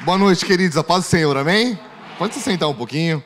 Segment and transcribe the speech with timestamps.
[0.00, 0.76] Boa noite, queridos.
[0.76, 1.78] A paz do Senhor, amém?
[2.18, 3.22] Pode se sentar um pouquinho.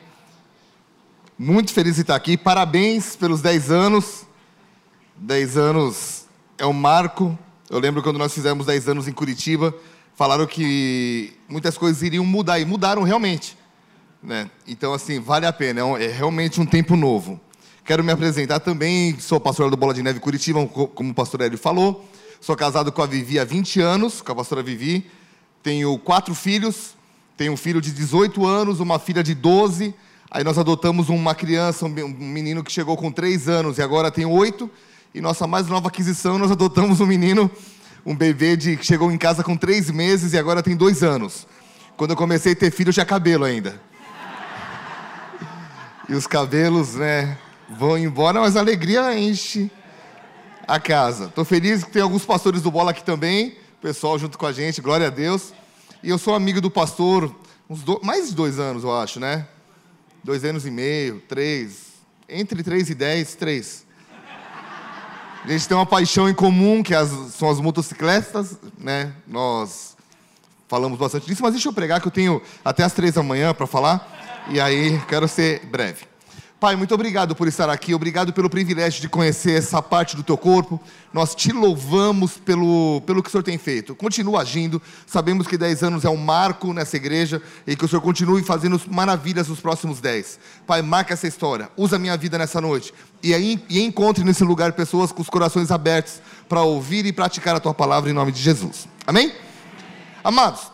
[1.37, 2.37] Muito feliz de estar aqui.
[2.37, 4.27] Parabéns pelos 10 anos.
[5.15, 6.25] 10 anos
[6.55, 7.37] é um marco.
[7.67, 9.73] Eu lembro quando nós fizemos 10 anos em Curitiba,
[10.15, 13.57] falaram que muitas coisas iriam mudar e mudaram realmente.
[14.21, 14.47] Né?
[14.67, 15.81] Então, assim, vale a pena.
[15.81, 17.39] É, é realmente um tempo novo.
[17.83, 19.19] Quero me apresentar também.
[19.19, 22.07] Sou pastor do Bola de Neve Curitiba, como o pastor Hélio falou.
[22.39, 25.09] Sou casado com a Vivi há 20 anos, com a pastora Vivi.
[25.63, 26.95] Tenho quatro filhos.
[27.35, 29.93] Tenho um filho de 18 anos, uma filha de 12.
[30.29, 34.25] Aí nós adotamos uma criança, um menino que chegou com 3 anos e agora tem
[34.25, 34.69] 8.
[35.13, 37.49] E nossa mais nova aquisição, nós adotamos um menino,
[38.05, 41.47] um bebê de, que chegou em casa com 3 meses e agora tem 2 anos.
[41.95, 43.79] Quando eu comecei a ter filho, tinha cabelo ainda.
[46.09, 47.37] E os cabelos, né,
[47.69, 49.69] vão embora, mas a alegria enche
[50.67, 51.25] a casa.
[51.25, 54.81] Estou feliz que tem alguns pastores do Bola aqui também, pessoal junto com a gente,
[54.81, 55.53] glória a Deus.
[56.01, 57.33] E eu sou amigo do pastor,
[57.69, 57.99] uns do...
[58.03, 59.47] mais de dois anos, eu acho, né?
[60.23, 61.87] Dois anos e meio, três.
[62.27, 63.85] Entre três e dez, três.
[65.43, 69.13] A gente tem uma paixão em comum, que as, são as motocicletas, né?
[69.25, 69.95] Nós
[70.67, 73.53] falamos bastante disso, mas deixa eu pregar que eu tenho até as três da manhã
[73.53, 74.45] para falar.
[74.49, 76.05] E aí, quero ser breve.
[76.59, 80.35] Pai, muito obrigado por estar aqui, obrigado pelo privilégio de conhecer essa parte do teu
[80.35, 80.81] corpo.
[81.13, 83.93] Nós te louvamos pelo, pelo que o Senhor tem feito.
[83.93, 88.01] Continua agindo, sabemos que 10 anos é um marco nessa igreja e que o Senhor
[88.01, 90.39] continue fazendo maravilhas nos próximos 10.
[90.65, 92.91] Pai, marca essa história, usa a minha vida nessa noite
[93.21, 96.19] e, aí, e encontre nesse lugar pessoas com os corações abertos
[96.49, 98.87] para ouvir e praticar a tua palavra em nome de Jesus.
[99.05, 99.31] Amém?
[100.23, 100.71] Amados,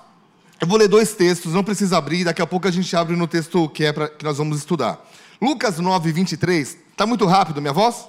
[0.61, 3.27] eu vou ler dois textos, não precisa abrir, daqui a pouco a gente abre no
[3.27, 4.97] texto que, é pra, que nós vamos estudar.
[5.43, 6.77] Lucas 9, 23.
[6.91, 8.07] Está muito rápido minha voz?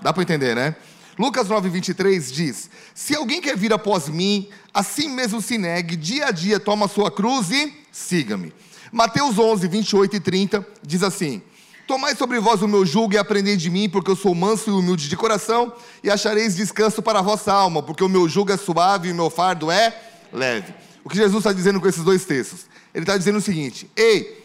[0.00, 0.74] Dá para entender, né?
[1.16, 6.26] Lucas 9, 23 diz: Se alguém quer vir após mim, assim mesmo se negue, dia
[6.26, 8.52] a dia toma a sua cruz e siga-me.
[8.90, 11.40] Mateus 11, 28 e 30 diz assim:
[11.86, 14.72] Tomai sobre vós o meu jugo e aprendei de mim, porque eu sou manso e
[14.72, 15.72] humilde de coração,
[16.02, 19.14] e achareis descanso para a vossa alma, porque o meu jugo é suave e o
[19.14, 19.96] meu fardo é
[20.32, 20.74] leve.
[21.04, 22.66] O que Jesus está dizendo com esses dois textos?
[22.92, 24.41] Ele está dizendo o seguinte: Ei,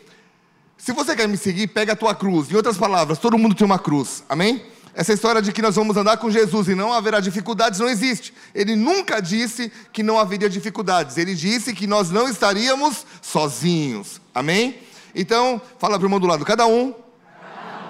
[0.77, 2.51] se você quer me seguir, pega a tua cruz.
[2.51, 4.23] Em outras palavras, todo mundo tem uma cruz.
[4.29, 4.63] Amém?
[4.93, 8.33] Essa história de que nós vamos andar com Jesus e não haverá dificuldades não existe.
[8.53, 11.17] Ele nunca disse que não haveria dificuldades.
[11.17, 14.19] Ele disse que nós não estaríamos sozinhos.
[14.33, 14.79] Amém?
[15.13, 16.95] Então, fala para o irmão do lado: cada um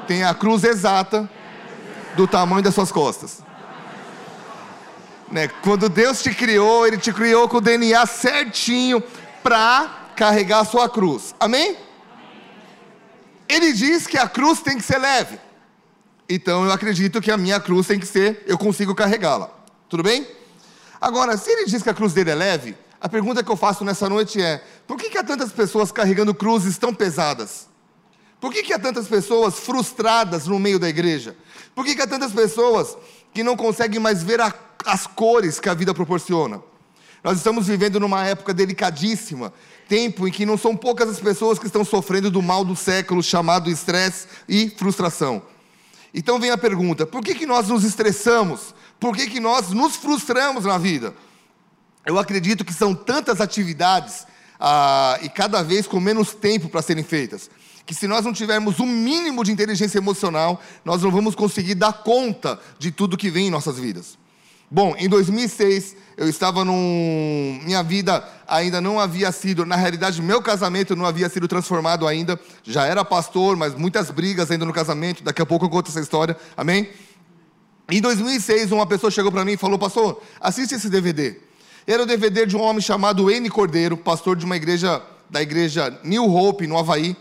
[0.06, 1.30] tem a cruz exata
[2.16, 3.42] do tamanho das suas costas.
[5.32, 5.48] Né?
[5.48, 9.02] Quando Deus te criou, Ele te criou com o DNA certinho
[9.44, 11.36] para carregar a sua cruz.
[11.40, 11.87] Amém?
[13.48, 15.40] Ele diz que a cruz tem que ser leve.
[16.30, 19.50] Então eu acredito que a minha cruz tem que ser, eu consigo carregá-la.
[19.88, 20.28] Tudo bem?
[21.00, 23.86] Agora, se ele diz que a cruz dele é leve, a pergunta que eu faço
[23.86, 27.68] nessa noite é: por que, que há tantas pessoas carregando cruzes tão pesadas?
[28.40, 31.36] Por que, que há tantas pessoas frustradas no meio da igreja?
[31.74, 32.98] Por que, que há tantas pessoas
[33.34, 34.54] que não conseguem mais ver a,
[34.86, 36.62] as cores que a vida proporciona?
[37.24, 39.52] Nós estamos vivendo numa época delicadíssima,
[39.88, 43.24] tempo em que não são poucas as pessoas que estão sofrendo do mal do século
[43.24, 45.42] chamado estresse e frustração.
[46.14, 48.74] Então vem a pergunta: por que, que nós nos estressamos?
[49.00, 51.14] Por que, que nós nos frustramos na vida?
[52.06, 54.26] Eu acredito que são tantas atividades
[54.60, 57.50] ah, e cada vez com menos tempo para serem feitas,
[57.86, 61.94] que se nós não tivermos um mínimo de inteligência emocional, nós não vamos conseguir dar
[61.94, 64.18] conta de tudo que vem em nossas vidas.
[64.70, 67.60] Bom, em 2006 eu estava num.
[67.64, 69.66] Minha vida ainda não havia sido.
[69.66, 72.40] Na realidade, meu casamento não havia sido transformado ainda.
[72.64, 75.24] Já era pastor, mas muitas brigas ainda no casamento.
[75.24, 76.36] Daqui a pouco eu conto essa história.
[76.56, 76.90] Amém?
[77.90, 81.38] Em 2006, uma pessoa chegou para mim e falou: Pastor, assiste esse DVD.
[81.86, 83.50] Era o DVD de um homem chamado N.
[83.50, 87.16] Cordeiro, pastor de uma igreja, da igreja New Hope, no Havaí.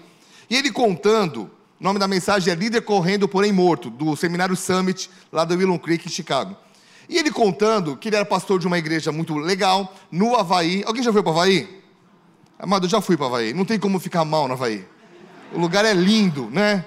[0.51, 1.49] E ele contando,
[1.81, 5.79] o nome da mensagem é Líder Correndo, Porém Morto, do Seminário Summit, lá do Willow
[5.79, 6.57] Creek, em Chicago.
[7.09, 10.83] E ele contando que ele era pastor de uma igreja muito legal, no Havaí.
[10.87, 11.83] Alguém já foi para o Havaí?
[12.59, 13.53] Amado, eu já fui para o Havaí.
[13.53, 14.85] Não tem como ficar mal no Havaí.
[15.53, 16.85] O lugar é lindo, né?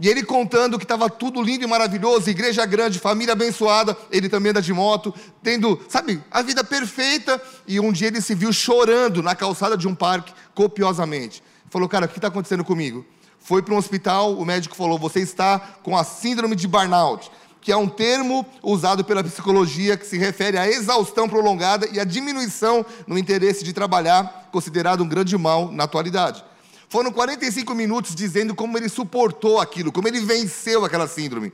[0.00, 4.48] E ele contando que estava tudo lindo e maravilhoso, igreja grande, família abençoada, ele também
[4.48, 7.40] anda de moto, tendo, sabe, a vida perfeita.
[7.66, 11.42] E um dia ele se viu chorando na calçada de um parque, copiosamente.
[11.68, 13.04] Falou, cara, o que está acontecendo comigo?
[13.38, 17.30] Foi para um hospital, o médico falou: você está com a síndrome de burnout
[17.60, 22.04] que é um termo usado pela psicologia que se refere à exaustão prolongada e à
[22.04, 26.42] diminuição no interesse de trabalhar, considerado um grande mal na atualidade.
[26.88, 31.52] Foram 45 minutos dizendo como ele suportou aquilo, como ele venceu aquela síndrome.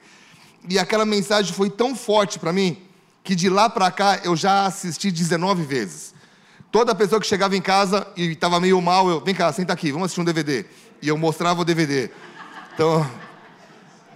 [0.69, 2.79] E aquela mensagem foi tão forte para mim
[3.23, 6.15] que de lá para cá eu já assisti 19 vezes.
[6.71, 9.91] Toda pessoa que chegava em casa e estava meio mal, eu, vem cá, senta aqui,
[9.91, 10.65] vamos assistir um DVD.
[11.03, 12.11] E eu mostrava o DVD.
[12.73, 13.09] Então,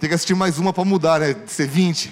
[0.01, 1.35] tem que assistir mais uma para mudar, né?
[1.35, 2.11] De ser 20.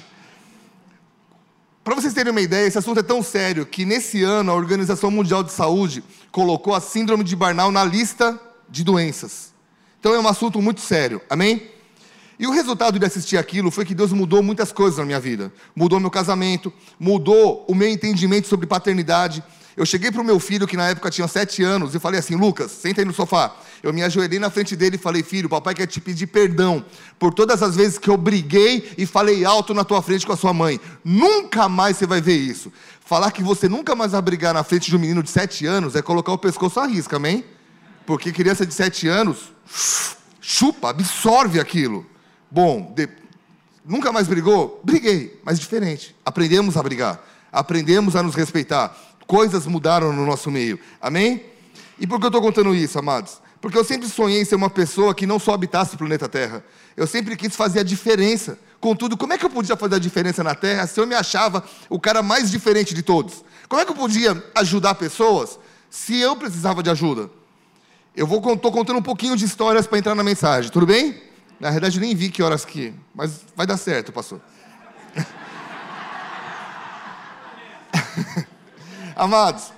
[1.84, 5.10] Para vocês terem uma ideia, esse assunto é tão sério que nesse ano a Organização
[5.10, 8.40] Mundial de Saúde colocou a síndrome de Barnal na lista
[8.70, 9.52] de doenças.
[10.00, 11.68] Então é um assunto muito sério, amém?
[12.38, 15.52] E o resultado de assistir aquilo foi que Deus mudou muitas coisas na minha vida.
[15.76, 19.44] Mudou meu casamento, mudou o meu entendimento sobre paternidade.
[19.78, 22.36] Eu cheguei para o meu filho, que na época tinha sete anos, e falei assim:
[22.36, 23.56] Lucas, senta aí no sofá.
[23.82, 26.84] Eu me ajoelhei na frente dele e falei: Filho, papai quer te pedir perdão
[27.18, 30.38] por todas as vezes que eu briguei e falei alto na tua frente com a
[30.38, 30.80] sua mãe.
[31.04, 32.72] Nunca mais você vai ver isso.
[33.06, 35.96] Falar que você nunca mais vai brigar na frente de um menino de sete anos
[35.96, 37.44] é colocar o pescoço à risca, amém?
[38.06, 39.52] Porque criança de sete anos
[40.40, 42.06] chupa, absorve aquilo.
[42.52, 43.08] Bom, de...
[43.86, 44.82] nunca mais brigou?
[44.84, 46.16] Briguei, mas diferente.
[46.26, 48.96] Aprendemos a brigar, aprendemos a nos respeitar.
[49.30, 51.46] Coisas mudaram no nosso meio, amém?
[52.00, 53.40] E por que eu estou contando isso, amados?
[53.62, 56.66] Porque eu sempre sonhei em ser uma pessoa que não só habitasse o planeta Terra.
[56.98, 58.58] Eu sempre quis fazer a diferença.
[58.80, 61.64] Contudo, como é que eu podia fazer a diferença na Terra se eu me achava
[61.88, 63.46] o cara mais diferente de todos?
[63.68, 65.60] Como é que eu podia ajudar pessoas
[65.92, 67.30] se eu precisava de ajuda?
[68.16, 71.22] Eu estou contando um pouquinho de histórias para entrar na mensagem, tudo bem?
[71.60, 74.42] Na verdade, nem vi que horas que, mas vai dar certo, pastor.
[79.20, 79.74] Amados,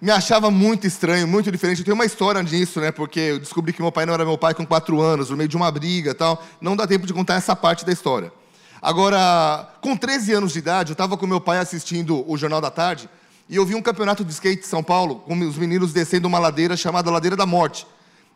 [0.00, 1.80] me achava muito estranho, muito diferente.
[1.80, 2.92] Eu tenho uma história disso, né?
[2.92, 5.48] Porque eu descobri que meu pai não era meu pai com quatro anos, no meio
[5.48, 6.40] de uma briga e tal.
[6.60, 8.32] Não dá tempo de contar essa parte da história.
[8.80, 12.70] Agora, com 13 anos de idade, eu estava com meu pai assistindo o Jornal da
[12.70, 13.10] Tarde
[13.48, 16.38] e eu vi um campeonato de skate em São Paulo, com os meninos descendo uma
[16.38, 17.88] ladeira chamada Ladeira da Morte,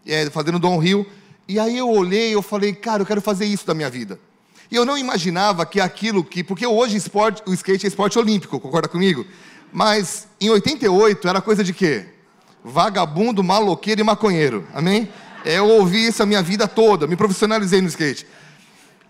[0.04, 1.06] é, fazendo downhill.
[1.46, 4.18] E aí eu olhei e eu falei, cara, eu quero fazer isso da minha vida.
[4.68, 6.42] E eu não imaginava que aquilo que.
[6.42, 9.24] Porque hoje esporte, o skate é esporte olímpico, concorda comigo?
[9.72, 12.06] Mas em 88 era coisa de quê?
[12.64, 14.66] Vagabundo, maloqueiro e maconheiro.
[14.74, 15.08] Amém?
[15.44, 18.26] É, eu ouvi isso a minha vida toda, me profissionalizei no skate.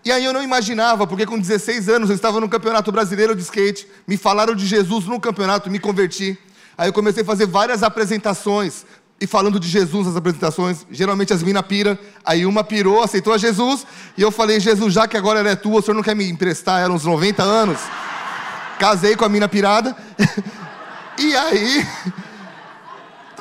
[0.03, 3.41] E aí eu não imaginava, porque com 16 anos eu estava no Campeonato Brasileiro de
[3.41, 6.37] Skate, me falaram de Jesus no campeonato, me converti.
[6.77, 8.85] Aí eu comecei a fazer várias apresentações,
[9.19, 13.37] e falando de Jesus nas apresentações, geralmente as minas pira, aí uma pirou, aceitou a
[13.37, 13.85] Jesus,
[14.17, 16.29] e eu falei, Jesus, já que agora ela é tua, o senhor não quer me
[16.29, 17.79] emprestar ela uns 90 anos?
[18.79, 19.95] Casei com a mina pirada,
[21.19, 21.85] e aí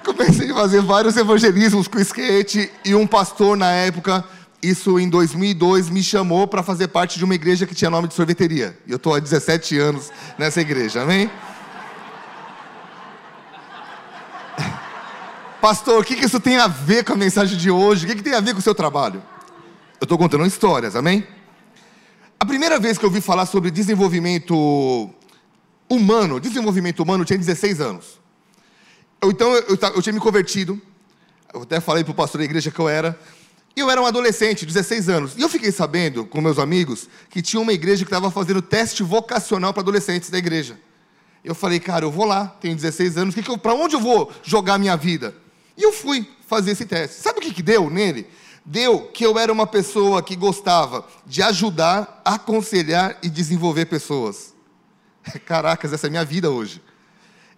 [0.04, 4.24] comecei a fazer vários evangelismos com skate, e um pastor na época
[4.60, 8.14] isso em 2002 me chamou para fazer parte de uma igreja que tinha nome de
[8.14, 8.76] sorveteria.
[8.86, 11.30] E eu estou há 17 anos nessa igreja, amém?
[15.60, 18.04] Pastor, o que, que isso tem a ver com a mensagem de hoje?
[18.04, 19.22] O que, que tem a ver com o seu trabalho?
[20.00, 21.24] Eu estou contando histórias, amém?
[22.40, 25.08] A primeira vez que eu ouvi falar sobre desenvolvimento
[25.88, 28.20] humano, desenvolvimento humano, eu tinha 16 anos.
[29.20, 30.80] Eu, então eu, eu, eu tinha me convertido,
[31.52, 33.18] eu até falei para o pastor da igreja que eu era,
[33.74, 35.34] e eu era um adolescente, 16 anos.
[35.36, 39.02] E eu fiquei sabendo, com meus amigos, que tinha uma igreja que estava fazendo teste
[39.02, 40.78] vocacional para adolescentes da igreja.
[41.44, 44.32] Eu falei, cara, eu vou lá, tenho 16 anos, que que para onde eu vou
[44.42, 45.34] jogar minha vida?
[45.76, 47.22] E eu fui fazer esse teste.
[47.22, 48.26] Sabe o que, que deu nele?
[48.64, 54.52] Deu que eu era uma pessoa que gostava de ajudar, aconselhar e desenvolver pessoas.
[55.44, 56.82] Caracas, essa é a minha vida hoje.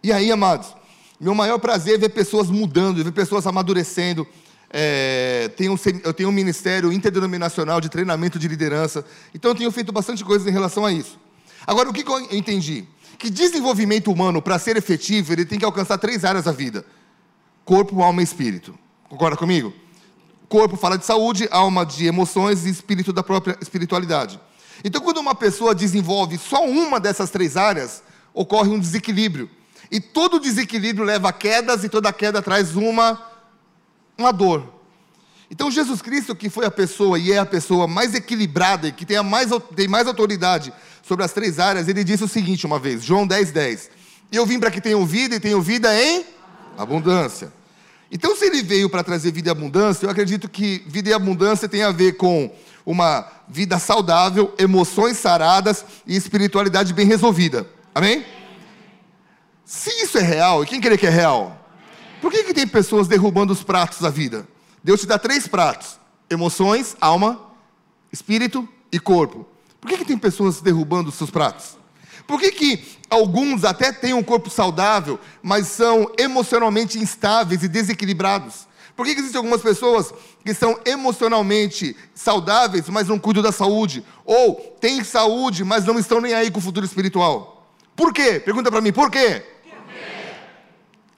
[0.02, 0.74] E aí, amados,
[1.20, 4.26] meu maior prazer é ver pessoas mudando, ver pessoas amadurecendo,
[4.72, 9.04] é, tenho, eu tenho um ministério interdenominacional de treinamento de liderança.
[9.34, 11.18] Então eu tenho feito bastante coisa em relação a isso.
[11.66, 12.86] Agora, o que eu entendi?
[13.18, 16.86] Que desenvolvimento humano, para ser efetivo, ele tem que alcançar três áreas da vida:
[17.64, 18.74] corpo, alma e espírito.
[19.08, 19.74] Concorda comigo?
[20.48, 24.40] Corpo fala de saúde, alma de emoções e espírito da própria espiritualidade.
[24.84, 29.50] Então, quando uma pessoa desenvolve só uma dessas três áreas, ocorre um desequilíbrio.
[29.90, 33.30] E todo desequilíbrio leva a quedas, e toda queda traz uma
[34.20, 34.80] uma dor.
[35.50, 39.04] Então, Jesus Cristo, que foi a pessoa e é a pessoa mais equilibrada e que
[39.04, 40.72] tem, a mais, tem mais autoridade
[41.02, 43.90] sobre as três áreas, ele disse o seguinte uma vez, João 10, 10.
[44.30, 46.24] Eu vim para que tenham vida e tenham vida em
[46.78, 47.52] abundância.
[48.12, 51.68] Então, se ele veio para trazer vida e abundância, eu acredito que vida e abundância
[51.68, 52.52] tem a ver com
[52.84, 57.66] uma vida saudável, emoções saradas e espiritualidade bem resolvida.
[57.94, 58.24] Amém?
[59.64, 61.56] Se isso é real, e quem crê que é real?
[62.20, 64.46] Por que, que tem pessoas derrubando os pratos da vida?
[64.82, 67.40] Deus te dá três pratos: emoções, alma,
[68.12, 69.46] espírito e corpo.
[69.80, 71.78] Por que, que tem pessoas derrubando os seus pratos?
[72.26, 78.68] Por que, que alguns até têm um corpo saudável, mas são emocionalmente instáveis e desequilibrados?
[78.94, 80.12] Por que, que existem algumas pessoas
[80.44, 84.04] que são emocionalmente saudáveis, mas não cuidam da saúde?
[84.24, 87.66] Ou têm saúde, mas não estão nem aí com o futuro espiritual?
[87.94, 88.40] Por quê?
[88.40, 89.42] Pergunta para mim, por quê?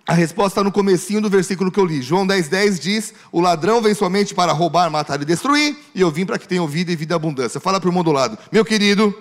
[0.04, 2.02] A resposta está no comecinho do versículo que eu li.
[2.02, 6.10] João 10,10 10 diz: O ladrão vem somente para roubar, matar e destruir, e eu
[6.10, 7.60] vim para que tenham vida e vida abundância.
[7.60, 9.16] Fala para o irmão do lado, meu querido,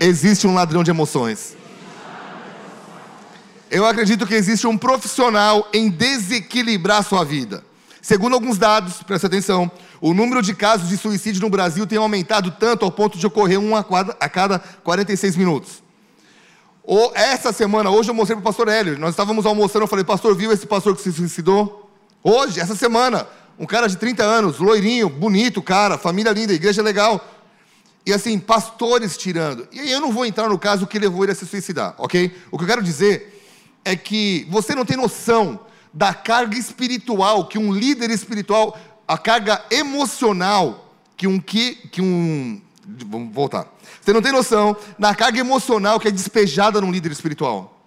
[0.00, 1.54] existe um ladrão de emoções.
[3.70, 7.62] Eu acredito que existe um profissional em desequilibrar sua vida.
[8.02, 12.50] Segundo alguns dados, presta atenção, o número de casos de suicídio no Brasil tem aumentado
[12.52, 15.82] tanto ao ponto de ocorrer um a cada 46 minutos.
[16.82, 20.04] Ou, essa semana, hoje eu mostrei para o pastor Hélio, nós estávamos almoçando, eu falei,
[20.04, 21.90] pastor, viu esse pastor que se suicidou?
[22.22, 23.26] Hoje, essa semana,
[23.58, 27.22] um cara de 30 anos, loirinho, bonito, cara, família linda, igreja legal.
[28.04, 29.68] E assim, pastores tirando.
[29.70, 32.34] E aí eu não vou entrar no caso que levou ele a se suicidar, ok?
[32.50, 33.40] O que eu quero dizer
[33.84, 35.60] é que você não tem noção
[35.92, 42.60] da carga espiritual que um líder espiritual, a carga emocional que um que, que um
[42.86, 43.66] vamos voltar.
[44.00, 47.80] Você não tem noção da carga emocional que é despejada num líder espiritual.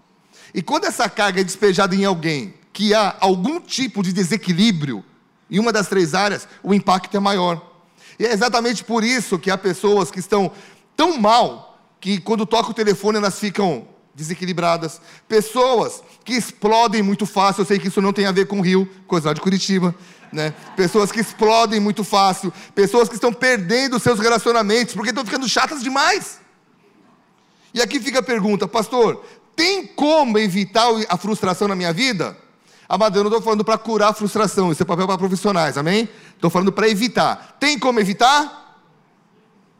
[0.54, 5.04] E quando essa carga é despejada em alguém que há algum tipo de desequilíbrio
[5.50, 7.74] em uma das três áreas, o impacto é maior.
[8.20, 10.52] E é exatamente por isso que há pessoas que estão
[10.96, 15.02] tão mal que quando toca o telefone elas ficam desequilibradas.
[15.28, 18.62] Pessoas que explodem muito fácil, eu sei que isso não tem a ver com o
[18.62, 19.94] Rio, coisa lá de Curitiba.
[20.32, 20.54] Né?
[20.76, 25.84] Pessoas que explodem muito fácil, pessoas que estão perdendo seus relacionamentos porque estão ficando chatas
[25.84, 26.42] demais.
[27.74, 29.24] E aqui fica a pergunta, pastor:
[29.56, 32.38] tem como evitar a frustração na minha vida?
[32.90, 36.10] Amado, eu não estou falando para curar a frustração, isso é papel para profissionais, amém?
[36.36, 37.58] Estou falando para evitar.
[37.60, 38.82] Tem como evitar?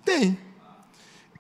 [0.06, 0.38] Tem.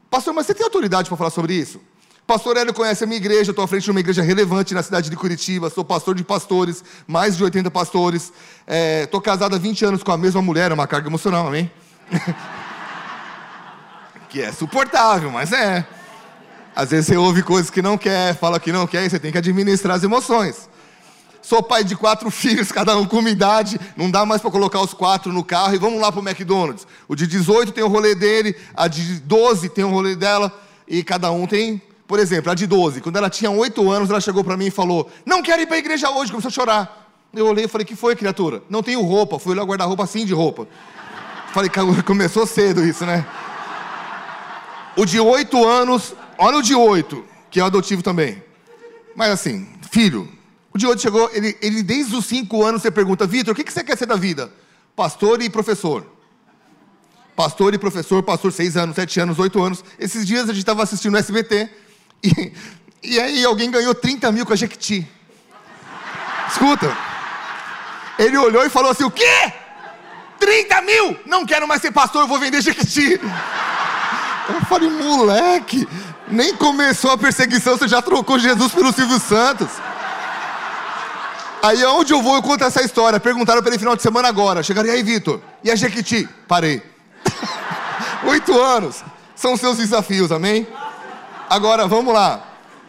[0.10, 1.82] Pastor, mas você tem autoridade para falar sobre isso?
[2.26, 5.10] Pastor Hélio conhece a minha igreja, estou à frente de uma igreja relevante na cidade
[5.10, 8.32] de Curitiba, sou pastor de pastores, mais de 80 pastores.
[9.04, 11.70] Estou é, casado há 20 anos com a mesma mulher, é uma carga emocional, amém?
[14.30, 15.86] que é suportável, mas é.
[16.74, 19.32] Às vezes você ouve coisas que não quer, fala que não quer, e você tem
[19.32, 20.70] que administrar as emoções.
[21.42, 24.80] Sou pai de quatro filhos, cada um com uma idade, não dá mais para colocar
[24.80, 26.88] os quatro no carro e vamos lá para o McDonald's.
[27.06, 31.04] O de 18 tem o rolê dele, a de 12 tem o rolê dela, e
[31.04, 34.44] cada um tem por exemplo, a de 12, quando ela tinha 8 anos, ela chegou
[34.44, 37.10] para mim e falou: Não quero ir para a igreja hoje, começou a chorar.
[37.34, 38.62] Eu olhei e falei: Que foi, criatura?
[38.70, 39.40] Não tenho roupa.
[39.40, 40.68] Fui lá guardar roupa assim de roupa.
[41.54, 41.70] Falei:
[42.06, 43.26] Começou cedo isso, né?
[44.98, 48.44] O de 8 anos, olha o de 8, que é o adotivo também.
[49.16, 50.30] Mas assim, filho,
[50.74, 53.64] o de 8 chegou, ele, ele desde os 5 anos você pergunta: Vitor, o que,
[53.64, 54.52] que você quer ser da vida?
[54.96, 56.06] Pastor e professor
[57.36, 59.84] pastor e professor, pastor seis anos, sete anos, oito anos.
[60.00, 61.70] Esses dias a gente estava assistindo o SBT
[62.24, 62.54] e,
[63.04, 65.08] e aí alguém ganhou 30 mil com a Jequiti.
[66.50, 66.96] Escuta.
[68.18, 69.54] Ele olhou e falou assim: o quê?
[70.40, 71.20] 30 mil?
[71.26, 73.20] Não quero mais ser pastor, eu vou vender Jequiti.
[74.50, 75.88] Eu falei, moleque,
[76.28, 79.70] nem começou a perseguição, você já trocou Jesus pelo Silvio Santos.
[81.62, 83.22] Aí aonde eu vou, eu conto essa história.
[83.22, 84.62] Perguntaram para ele final de semana agora.
[84.62, 85.40] Chegaram, e aí, Vitor?
[85.64, 86.28] E a Jequiti?
[86.46, 86.84] Parei.
[88.28, 89.02] Oito anos.
[89.34, 90.68] São seus desafios, amém?
[91.54, 92.44] Agora, vamos lá.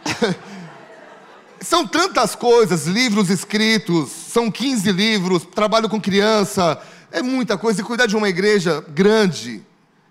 [1.61, 6.81] São tantas coisas, livros escritos, são 15 livros, trabalho com criança,
[7.11, 7.79] é muita coisa.
[7.79, 9.63] E cuidar de uma igreja grande,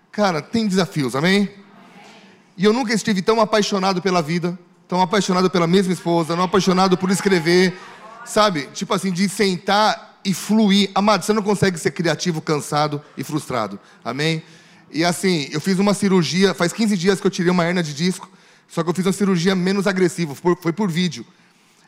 [0.09, 1.51] cara, tem desafios, amém?
[2.55, 4.57] E eu nunca estive tão apaixonado pela vida,
[4.87, 7.77] tão apaixonado pela mesma esposa, tão apaixonado por escrever,
[8.23, 8.69] sabe?
[8.73, 10.91] Tipo assim, de sentar e fluir.
[10.95, 14.41] Amado, você não consegue ser criativo, cansado e frustrado, amém?
[14.89, 17.93] E assim, eu fiz uma cirurgia, faz 15 dias que eu tirei uma hernia de
[17.93, 18.29] disco,
[18.67, 21.25] só que eu fiz uma cirurgia menos agressiva, foi, por vídeo.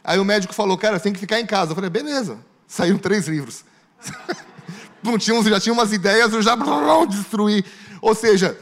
[0.03, 1.71] Aí o médico falou, cara, você tem que ficar em casa.
[1.71, 2.39] Eu falei, beleza.
[2.67, 3.65] Saíram três livros.
[5.03, 6.55] Não tinha, já tinha umas ideias, eu já
[7.09, 7.63] destruí.
[8.01, 8.57] Ou seja,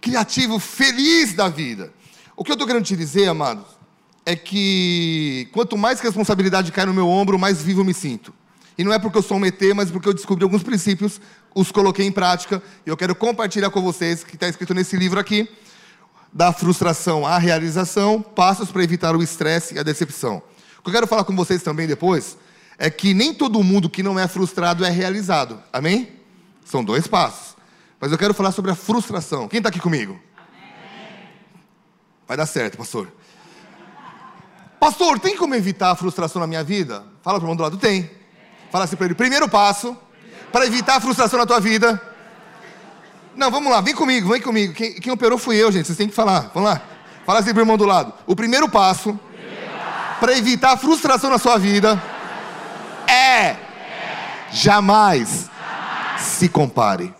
[0.00, 1.92] criativo, feliz da vida.
[2.36, 3.64] O que eu estou querendo te dizer, amados,
[4.26, 8.32] é que quanto mais responsabilidade cai no meu ombro, mais vivo eu me sinto.
[8.76, 11.20] E não é porque eu sou um ET, mas porque eu descobri alguns princípios,
[11.54, 15.20] os coloquei em prática, e eu quero compartilhar com vocês, que está escrito nesse livro
[15.20, 15.48] aqui,
[16.34, 20.42] da frustração à realização, passos para evitar o estresse e a decepção.
[20.80, 22.36] O que eu quero falar com vocês também depois
[22.76, 25.62] é que nem todo mundo que não é frustrado é realizado.
[25.72, 26.08] Amém?
[26.64, 27.54] São dois passos.
[28.00, 29.46] Mas eu quero falar sobre a frustração.
[29.46, 30.20] Quem está aqui comigo?
[30.36, 31.28] Amém.
[32.26, 33.12] Vai dar certo, pastor.
[34.80, 37.04] Pastor, tem como evitar a frustração na minha vida?
[37.22, 37.78] Fala para o mundo do lado.
[37.78, 38.10] Tem.
[38.72, 39.96] Fala assim para ele: primeiro passo
[40.50, 42.00] para evitar a frustração na tua vida
[43.36, 44.72] não, vamos lá, vem comigo, vem comigo.
[44.72, 45.86] Quem, quem operou fui eu, gente.
[45.86, 46.50] Vocês têm que falar.
[46.54, 46.80] Vamos lá.
[47.26, 48.12] Fala assim pro irmão do lado.
[48.26, 49.18] O primeiro passo
[50.20, 52.00] para evitar a frustração na sua vida
[53.08, 53.56] é
[54.52, 55.50] jamais
[56.18, 57.12] se compare.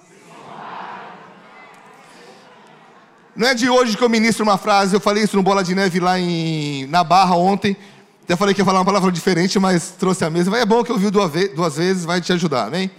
[3.36, 5.74] Não é de hoje que eu ministro uma frase, eu falei isso no Bola de
[5.74, 7.76] Neve lá em, na Barra ontem.
[8.22, 10.56] Até falei que ia falar uma palavra diferente, mas trouxe a mesma.
[10.56, 12.90] É bom que ouviu duas vezes, vai te ajudar, amém?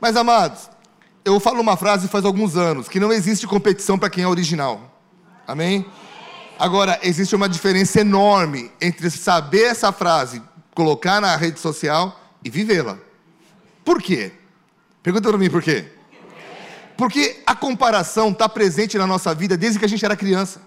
[0.00, 0.70] Mas, amados,
[1.26, 4.96] eu falo uma frase faz alguns anos, que não existe competição para quem é original.
[5.44, 5.84] Amém?
[6.56, 10.40] Agora, existe uma diferença enorme entre saber essa frase,
[10.72, 12.96] colocar na rede social e vivê-la.
[13.84, 14.30] Por quê?
[15.02, 15.86] Pergunta para mim por quê?
[16.96, 20.62] Porque a comparação está presente na nossa vida desde que a gente era criança.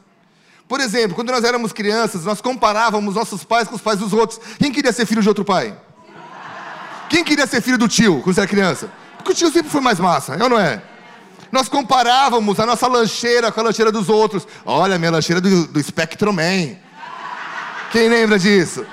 [0.67, 4.41] Por exemplo, quando nós éramos crianças, nós comparávamos nossos pais com os pais dos outros.
[4.59, 5.75] Quem queria ser filho de outro pai?
[7.09, 8.91] Quem queria ser filho do tio quando era criança?
[9.19, 10.81] Porque o tio sempre foi mais massa, ou não é?
[11.51, 14.47] Nós comparávamos a nossa lancheira com a lancheira dos outros.
[14.65, 16.75] Olha, minha lancheira do, do Spectrum Man.
[17.91, 18.85] Quem lembra disso?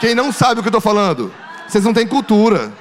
[0.00, 1.34] Quem não sabe o que eu estou falando?
[1.66, 2.72] Vocês não têm cultura.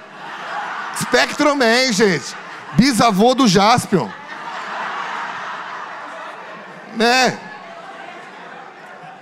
[1.02, 2.36] Spectrum Man, gente.
[2.74, 4.10] Bisavô do Jaspion.
[6.96, 7.40] Né?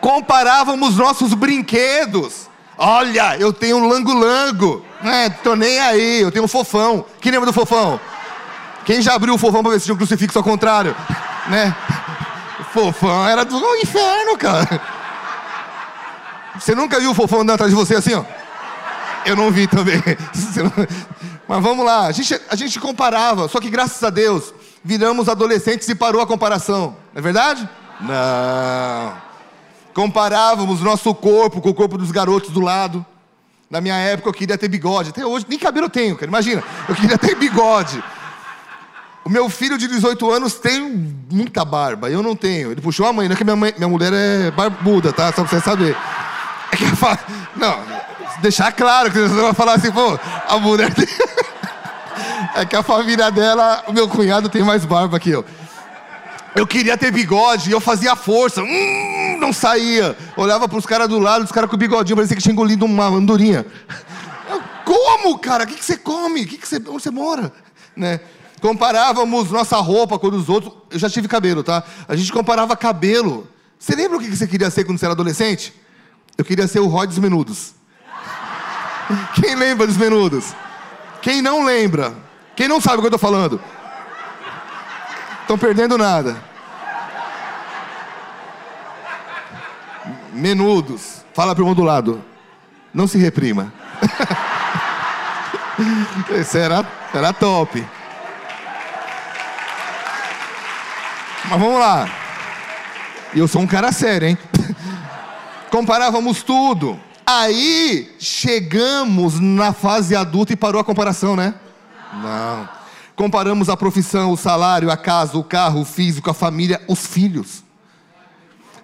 [0.01, 2.49] Comparávamos nossos brinquedos.
[2.77, 4.83] Olha, eu tenho um lango-lango.
[5.03, 7.05] É, tô nem aí, eu tenho um fofão.
[7.19, 7.99] Quem lembra do fofão?
[8.85, 10.95] Quem já abriu o fofão para ver se tinha um crucifixo ao contrário?
[11.47, 11.75] Né?
[12.71, 14.81] Fofão era do inferno, cara.
[16.57, 18.23] Você nunca viu o fofão andando atrás de você assim, ó?
[19.25, 20.01] Eu não vi também.
[21.47, 24.53] Mas vamos lá, a gente, a gente comparava, só que graças a Deus,
[24.83, 26.95] viramos adolescentes e parou a comparação.
[27.13, 27.67] Não é verdade?
[27.99, 29.13] Não.
[29.93, 33.05] Comparávamos nosso corpo com o corpo dos garotos do lado.
[33.71, 35.11] Na minha época eu queria ter bigode.
[35.11, 36.27] Até hoje, nem cabelo eu tenho, cara.
[36.27, 38.03] Imagina, eu queria ter bigode.
[39.23, 42.71] O meu filho de 18 anos tem muita barba, eu não tenho.
[42.71, 45.27] Ele puxou a mãe, não é que minha, mãe, minha mulher é barbuda, tá?
[45.31, 45.95] Só pra você saber.
[46.69, 47.19] É que eu falo,
[47.55, 47.79] não,
[48.41, 51.07] deixar claro que você vai falar assim, pô, a mulher tem...
[52.53, 55.45] É que a família dela, o meu cunhado tem mais barba que eu.
[56.53, 58.61] Eu queria ter bigode e eu fazia força.
[58.61, 60.15] Hum, não saía.
[60.37, 63.65] Olhava pros caras do lado, os caras com bigodinho, parecia que tinha engolido uma andorinha.
[64.49, 65.65] Eu, como, cara?
[65.65, 66.43] O que, que você come?
[66.43, 67.51] O que, que você, onde você mora?
[67.95, 68.21] Né?
[68.61, 70.73] Comparávamos nossa roupa com a dos outros.
[70.91, 71.83] Eu já tive cabelo, tá?
[72.07, 73.49] A gente comparava cabelo.
[73.77, 75.73] Você lembra o que você queria ser quando você era adolescente?
[76.37, 77.73] Eu queria ser o Roy dos Menudos.
[79.33, 80.53] Quem lembra dos Menudos?
[81.21, 82.13] Quem não lembra?
[82.55, 83.59] Quem não sabe o que eu estou falando?
[85.41, 86.50] Estão perdendo nada.
[90.31, 91.23] Menudos.
[91.33, 92.23] Fala para o irmão do lado.
[92.93, 93.73] Não se reprima.
[96.53, 97.83] Era, era top.
[101.49, 102.07] Mas vamos lá.
[103.33, 104.37] Eu sou um cara sério, hein?
[105.71, 106.99] Comparávamos tudo.
[107.25, 111.55] Aí chegamos na fase adulta e parou a comparação, né?
[112.13, 112.69] Não.
[113.15, 117.63] Comparamos a profissão, o salário, a casa, o carro, o físico, a família, os filhos.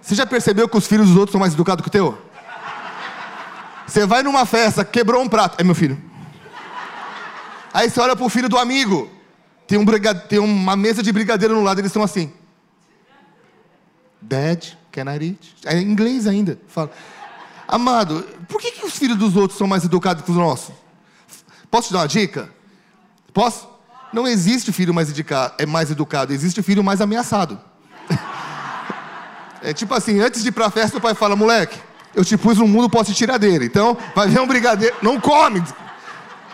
[0.07, 2.17] Você já percebeu que os filhos dos outros são mais educados que o teu?
[3.85, 5.59] Você vai numa festa, quebrou um prato.
[5.59, 6.01] É meu filho.
[7.73, 9.11] Aí você olha pro filho do amigo.
[9.67, 9.85] Tem, um
[10.29, 12.31] tem uma mesa de brigadeiro no lado, eles estão assim.
[14.21, 15.55] Dad, can I eat?
[15.65, 16.57] É em inglês ainda.
[16.69, 16.89] Fala.
[17.67, 20.73] Amado, por que, que os filhos dos outros são mais educados que os nossos?
[21.69, 22.49] Posso te dar uma dica?
[23.33, 23.67] Posso?
[24.13, 27.59] Não existe filho mais, educado, é mais educado, existe filho mais ameaçado.
[29.67, 31.77] É tipo assim, antes de ir pra festa, o pai fala, moleque,
[32.15, 33.65] eu te pus no mundo, posso te tirar dele.
[33.65, 35.61] Então, vai ver um brigadeiro, não come.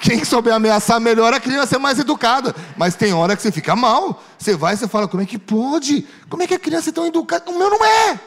[0.02, 2.56] Quem souber ameaçar melhor, a criança é mais educada.
[2.76, 4.22] Mas tem hora que você fica mal.
[4.38, 6.08] Você vai e você fala, como é que pode?
[6.28, 7.52] Como é que a criança é tão educada?
[7.52, 8.20] O meu não é.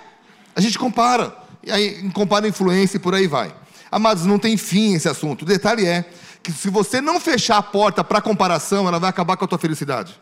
[0.55, 1.37] A gente compara.
[1.65, 3.53] E aí compara influência e por aí vai.
[3.91, 5.43] Amados, não tem fim esse assunto.
[5.43, 6.09] O detalhe é
[6.45, 9.59] que se você não fechar a porta para comparação, ela vai acabar com a tua
[9.59, 10.19] felicidade.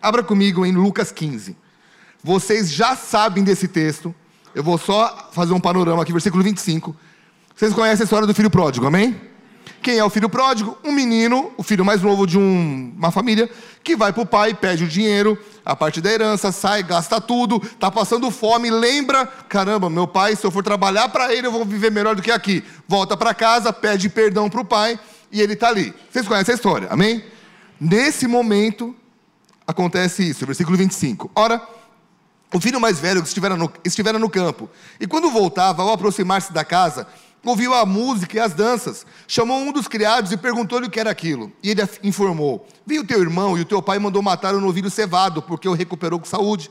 [0.00, 1.56] Abra comigo em Lucas 15.
[2.22, 4.14] Vocês já sabem desse texto.
[4.54, 6.94] Eu vou só fazer um panorama aqui, versículo 25.
[7.54, 9.20] Vocês conhecem a história do filho pródigo, amém?
[9.82, 10.76] Quem é o filho pródigo?
[10.84, 13.48] Um menino, o filho mais novo de um, uma família,
[13.84, 17.60] que vai para o pai, pede o dinheiro, a parte da herança, sai, gasta tudo,
[17.62, 21.64] está passando fome, lembra: caramba, meu pai, se eu for trabalhar para ele, eu vou
[21.64, 22.64] viver melhor do que aqui.
[22.86, 24.98] Volta para casa, pede perdão para o pai
[25.30, 25.94] e ele está ali.
[26.10, 27.24] Vocês conhecem a história, amém?
[27.80, 28.94] Nesse momento,
[29.66, 31.30] acontece isso, versículo 25.
[31.34, 31.62] Ora,
[32.52, 36.64] o filho mais velho estivera no, estivera no campo, e quando voltava, ao aproximar-se da
[36.64, 37.06] casa,
[37.44, 41.10] ouviu a música e as danças, chamou um dos criados e perguntou-lhe o que era
[41.10, 41.52] aquilo.
[41.62, 44.90] E ele informou: Vi o teu irmão e o teu pai mandou matar o novilho
[44.90, 46.70] cevado, porque o recuperou com saúde.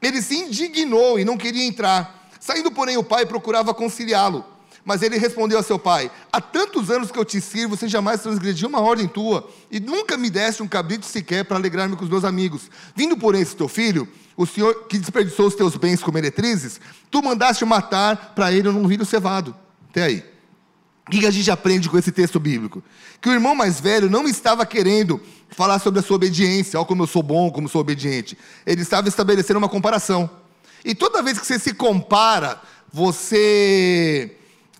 [0.00, 2.28] Ele se indignou e não queria entrar.
[2.38, 4.44] Saindo, porém, o pai procurava conciliá-lo.
[4.86, 8.22] Mas ele respondeu a seu pai: Há tantos anos que eu te sirvo, sem jamais
[8.22, 12.08] transgredir uma ordem tua, e nunca me deste um cabrito sequer para alegrar-me com os
[12.08, 12.70] meus amigos.
[12.94, 17.20] Vindo, porém, esse teu filho, o senhor que desperdiçou os teus bens com meretrizes, tu
[17.20, 19.56] mandaste matar para ele um novilho cevado.
[19.90, 20.24] Até aí.
[21.08, 22.82] O que a gente aprende com esse texto bíblico?
[23.20, 25.20] Que o irmão mais velho não estava querendo
[25.50, 28.38] falar sobre a sua obediência, ó, como eu sou bom, como sou obediente.
[28.64, 30.30] Ele estava estabelecendo uma comparação.
[30.84, 32.60] E toda vez que você se compara,
[32.92, 34.35] você.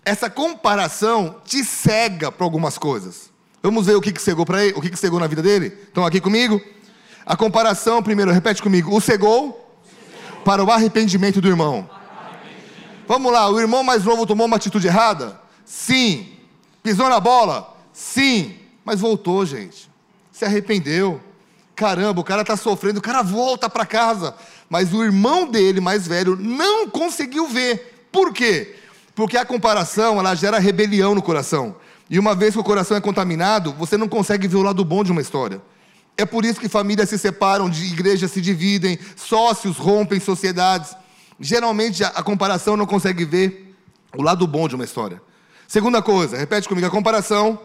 [0.07, 3.29] Essa comparação te cega para algumas coisas.
[3.61, 5.65] Vamos ver o que, que cegou para ele, o que, que cegou na vida dele?
[5.85, 6.61] Estão aqui comigo?
[7.25, 8.95] A comparação, primeiro, repete comigo.
[8.95, 9.69] O cegou
[10.45, 11.89] para o arrependimento do irmão.
[13.05, 15.41] Vamos lá, o irmão mais novo tomou uma atitude errada?
[15.65, 16.37] Sim.
[16.81, 17.75] Pisou na bola?
[17.91, 18.55] Sim.
[18.85, 19.91] Mas voltou, gente.
[20.31, 21.19] Se arrependeu.
[21.75, 24.33] Caramba, o cara está sofrendo, o cara volta para casa.
[24.69, 28.07] Mas o irmão dele, mais velho, não conseguiu ver.
[28.09, 28.73] Por quê?
[29.17, 31.75] Porque a comparação, ela gera rebelião no coração.
[32.07, 35.03] E uma vez que o coração é contaminado, você não consegue ver o lado bom
[35.03, 35.59] de uma história.
[36.15, 40.95] É por isso que famílias se separam, de igrejas se dividem, sócios rompem sociedades.
[41.39, 43.75] Geralmente a, comparação não consegue ver
[44.15, 45.19] o lado bom de uma história.
[45.67, 47.59] Segunda coisa, repete comigo, a comparação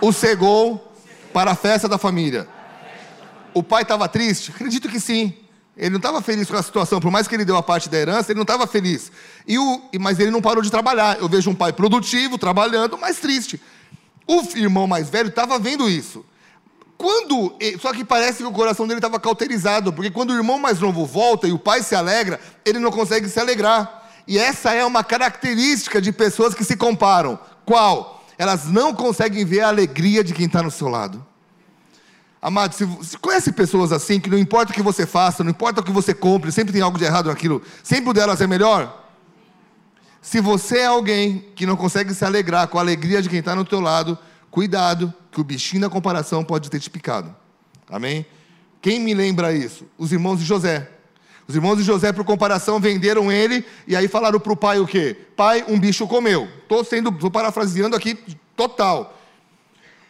[0.00, 0.90] o cegou
[1.34, 2.48] para a festa da família.
[3.52, 4.52] O pai estava triste?
[4.52, 5.34] Acredito que sim.
[5.78, 7.96] Ele não estava feliz com a situação, por mais que ele deu a parte da
[7.96, 9.12] herança, ele não estava feliz.
[9.46, 11.18] E o, mas ele não parou de trabalhar.
[11.20, 13.60] Eu vejo um pai produtivo, trabalhando, mas triste.
[14.26, 16.24] O irmão mais velho estava vendo isso.
[16.98, 20.80] Quando, só que parece que o coração dele estava cauterizado, porque quando o irmão mais
[20.80, 24.10] novo volta e o pai se alegra, ele não consegue se alegrar.
[24.26, 27.38] E essa é uma característica de pessoas que se comparam.
[27.64, 28.24] Qual?
[28.36, 31.24] Elas não conseguem ver a alegria de quem está no seu lado.
[32.40, 35.80] Amado, se você conhece pessoas assim, que não importa o que você faça, não importa
[35.80, 39.06] o que você compre, sempre tem algo de errado naquilo, sempre o delas é melhor?
[40.22, 43.56] Se você é alguém que não consegue se alegrar com a alegria de quem está
[43.56, 44.16] no teu lado,
[44.50, 47.34] cuidado, que o bichinho da comparação pode ter te picado.
[47.88, 48.24] Amém?
[48.80, 49.86] Quem me lembra isso?
[49.96, 50.90] Os irmãos de José.
[51.46, 54.86] Os irmãos de José, por comparação, venderam ele e aí falaram para o pai o
[54.86, 55.16] quê?
[55.34, 56.46] Pai, um bicho comeu.
[56.62, 58.18] Estou sendo, estou parafraseando aqui
[58.54, 59.18] total.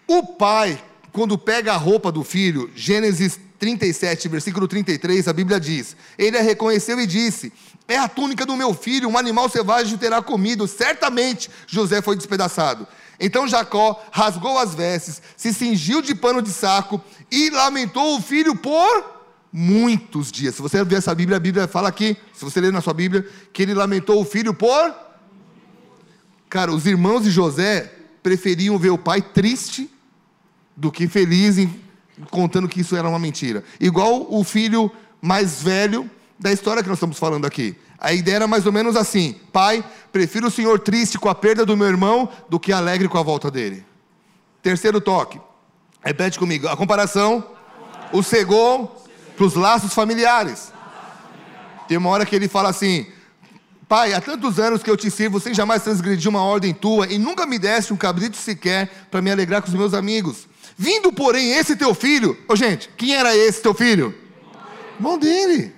[0.07, 0.83] O pai,
[1.19, 6.43] quando pega a roupa do filho, Gênesis 37, versículo 33, a Bíblia diz: Ele a
[6.43, 7.53] reconheceu e disse:
[7.89, 10.69] É a túnica do meu filho, um animal selvagem terá comido.
[10.69, 12.87] Certamente José foi despedaçado.
[13.19, 17.03] Então Jacó rasgou as vestes, se cingiu de pano de saco
[17.33, 20.55] e lamentou o filho por muitos dias.
[20.55, 23.29] Se você ver essa Bíblia, a Bíblia fala aqui, se você ler na sua Bíblia,
[23.53, 24.95] que ele lamentou o filho por.
[26.49, 29.91] Cara, os irmãos de José preferiam ver o pai triste
[30.79, 31.69] do que feliz, em,
[32.31, 33.65] contando que isso era uma mentira.
[33.81, 37.77] Igual o filho mais velho da história que nós estamos falando aqui.
[37.99, 41.67] A ideia era mais ou menos assim: Pai, prefiro o senhor triste com a perda
[41.67, 43.85] do meu irmão do que alegre com a volta dele.
[44.63, 45.41] Terceiro toque.
[46.01, 46.69] Repete comigo.
[46.69, 47.45] A comparação
[48.13, 49.05] o cegou
[49.37, 50.73] para os laços familiares.
[51.89, 53.05] Tem uma hora que ele fala assim:
[53.89, 57.19] Pai, há tantos anos que eu te sirvo sem jamais transgredir uma ordem tua e
[57.19, 60.47] nunca me deste um cabrito sequer para me alegrar com os meus amigos.
[60.81, 62.39] Vindo, porém, esse teu filho.
[62.49, 64.15] Ô, gente, quem era esse teu filho?
[64.95, 65.75] Irmão dele.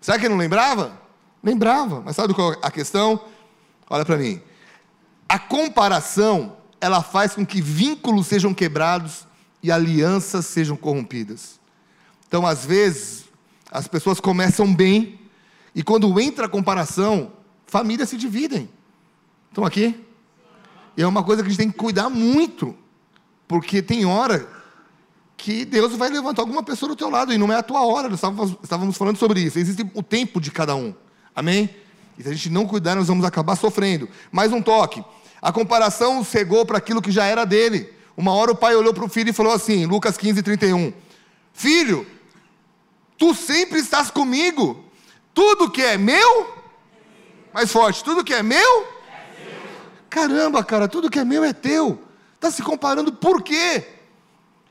[0.00, 0.96] Será que ele não lembrava?
[1.42, 3.20] Lembrava, mas sabe qual é a questão?
[3.90, 4.40] Olha para mim.
[5.28, 9.26] A comparação, ela faz com que vínculos sejam quebrados
[9.60, 11.58] e alianças sejam corrompidas.
[12.28, 13.24] Então, às vezes,
[13.72, 15.18] as pessoas começam bem
[15.74, 17.32] e quando entra a comparação,
[17.66, 18.70] famílias se dividem.
[19.48, 20.00] Estão aqui?
[20.96, 22.76] E é uma coisa que a gente tem que cuidar muito,
[23.46, 24.48] porque tem hora
[25.36, 28.08] que Deus vai levantar alguma pessoa do teu lado e não é a tua hora.
[28.08, 28.20] Nós
[28.62, 29.58] estávamos falando sobre isso.
[29.58, 30.94] Existe o tempo de cada um.
[31.34, 31.70] Amém?
[32.18, 34.08] E se a gente não cuidar, nós vamos acabar sofrendo.
[34.32, 35.04] Mais um toque.
[35.40, 37.92] A comparação cegou para aquilo que já era dele.
[38.16, 40.92] Uma hora o pai olhou para o filho e falou assim, Lucas 15, 31.
[41.52, 42.06] Filho,
[43.18, 44.82] tu sempre estás comigo.
[45.34, 46.54] Tudo que é meu,
[47.52, 48.86] mais forte, tudo que é meu,
[50.08, 52.05] caramba, cara, tudo que é meu é teu.
[52.46, 53.84] Está se comparando por quê?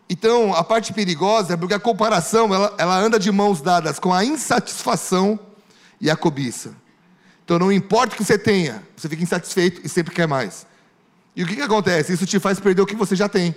[0.09, 4.13] Então, a parte perigosa é porque a comparação ela, ela anda de mãos dadas com
[4.13, 5.38] a insatisfação
[5.99, 6.73] e a cobiça.
[7.43, 10.65] Então não importa o que você tenha, você fica insatisfeito e sempre quer mais.
[11.35, 12.13] E o que, que acontece?
[12.13, 13.53] Isso te faz perder o que você já tem.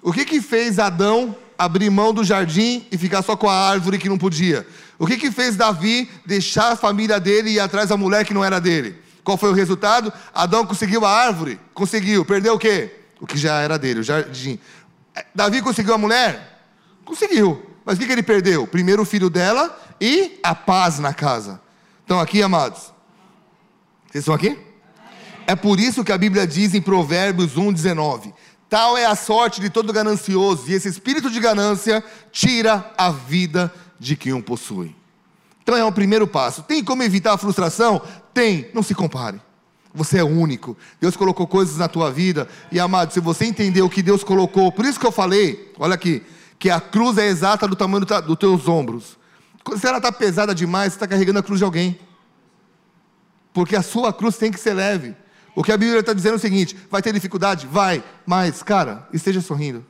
[0.00, 3.98] O que, que fez Adão abrir mão do jardim e ficar só com a árvore
[3.98, 4.64] que não podia?
[4.96, 8.32] O que, que fez Davi deixar a família dele e ir atrás da mulher que
[8.32, 8.96] não era dele?
[9.24, 10.12] Qual foi o resultado?
[10.32, 11.58] Adão conseguiu a árvore?
[11.74, 12.24] Conseguiu.
[12.24, 12.99] Perdeu o quê?
[13.20, 14.58] O que já era dele, o jardim.
[15.34, 16.62] Davi conseguiu a mulher?
[17.04, 17.66] Conseguiu.
[17.84, 18.66] Mas o que, que ele perdeu?
[18.66, 21.60] Primeiro o filho dela e a paz na casa.
[22.00, 22.92] Estão aqui, amados?
[24.10, 24.58] Vocês estão aqui?
[25.46, 28.32] É por isso que a Bíblia diz em Provérbios 1,19:
[28.68, 33.72] Tal é a sorte de todo ganancioso, e esse espírito de ganância tira a vida
[33.98, 34.96] de quem o possui.
[35.62, 36.62] Então é o primeiro passo.
[36.62, 38.00] Tem como evitar a frustração?
[38.32, 39.40] Tem, não se compare.
[39.92, 40.76] Você é único.
[41.00, 42.48] Deus colocou coisas na tua vida.
[42.70, 45.94] E amado, se você entender o que Deus colocou, por isso que eu falei, olha
[45.94, 46.22] aqui,
[46.58, 49.18] que a cruz é exata do tamanho dos teus ombros.
[49.76, 51.98] Se ela está pesada demais, você está carregando a cruz de alguém.
[53.52, 55.14] Porque a sua cruz tem que ser leve.
[55.54, 57.66] O que a Bíblia está dizendo é o seguinte: vai ter dificuldade?
[57.66, 59.84] Vai, mas, cara, esteja sorrindo.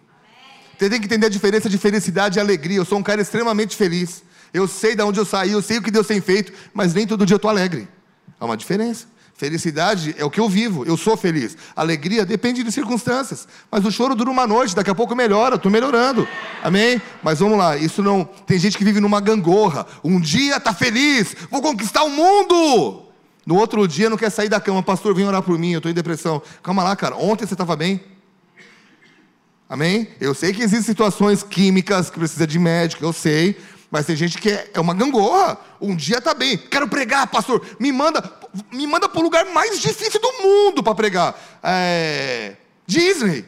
[0.79, 2.79] Você tem que entender a diferença de felicidade e alegria.
[2.79, 4.23] Eu sou um cara extremamente feliz.
[4.53, 7.07] Eu sei de onde eu saí, eu sei o que Deus tem feito, mas nem
[7.07, 7.87] todo dia eu estou alegre.
[8.39, 9.07] Há uma diferença.
[9.40, 11.57] Felicidade é o que eu vivo, eu sou feliz.
[11.74, 13.48] Alegria depende de circunstâncias.
[13.70, 16.29] Mas o choro dura uma noite, daqui a pouco melhora, estou melhorando.
[16.62, 17.00] Amém?
[17.22, 18.22] Mas vamos lá, isso não.
[18.22, 19.87] Tem gente que vive numa gangorra.
[20.05, 23.07] Um dia está feliz, vou conquistar o mundo.
[23.46, 25.90] No outro dia não quer sair da cama, pastor, vem orar por mim, eu estou
[25.90, 26.42] em depressão.
[26.62, 27.98] Calma lá, cara, ontem você estava bem.
[29.66, 30.07] Amém?
[30.20, 33.57] Eu sei que existem situações químicas que precisa de médico, eu sei.
[33.90, 35.59] Mas tem gente que é, é uma gangorra.
[35.81, 36.57] Um dia tá bem.
[36.57, 37.66] Quero pregar, pastor.
[37.79, 38.22] Me manda,
[38.70, 41.35] me manda para o lugar mais difícil do mundo para pregar.
[41.62, 42.57] É...
[42.87, 43.44] Disney.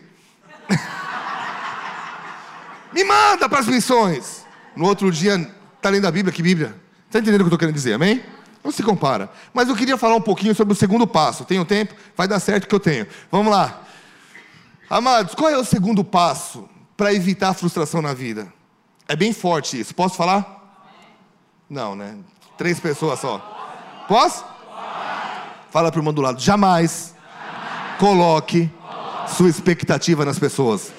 [2.92, 4.44] me manda para as missões.
[4.74, 5.48] No outro dia,
[5.80, 6.32] tá lendo a Bíblia?
[6.32, 6.74] Que Bíblia?
[7.06, 7.92] Está entendendo o que eu estou querendo dizer?
[7.92, 8.24] Amém?
[8.64, 9.30] Não se compara.
[9.54, 11.44] Mas eu queria falar um pouquinho sobre o segundo passo.
[11.44, 11.94] Tenho tempo?
[12.16, 13.06] Vai dar certo que eu tenho.
[13.30, 13.82] Vamos lá.
[14.90, 18.52] Amados, qual é o segundo passo para evitar a frustração na vida?
[19.08, 19.94] É bem forte isso.
[19.94, 20.60] Posso falar?
[21.68, 22.16] Não, né?
[22.56, 23.38] Três pessoas só.
[24.08, 24.44] Posso?
[25.70, 26.40] Fala para o irmão do lado.
[26.40, 27.14] Jamais,
[27.98, 28.70] coloque
[29.26, 30.92] sua expectativa nas pessoas.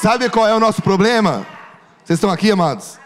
[0.00, 1.46] Sabe qual é o nosso problema?
[2.04, 2.98] Vocês estão aqui, amados?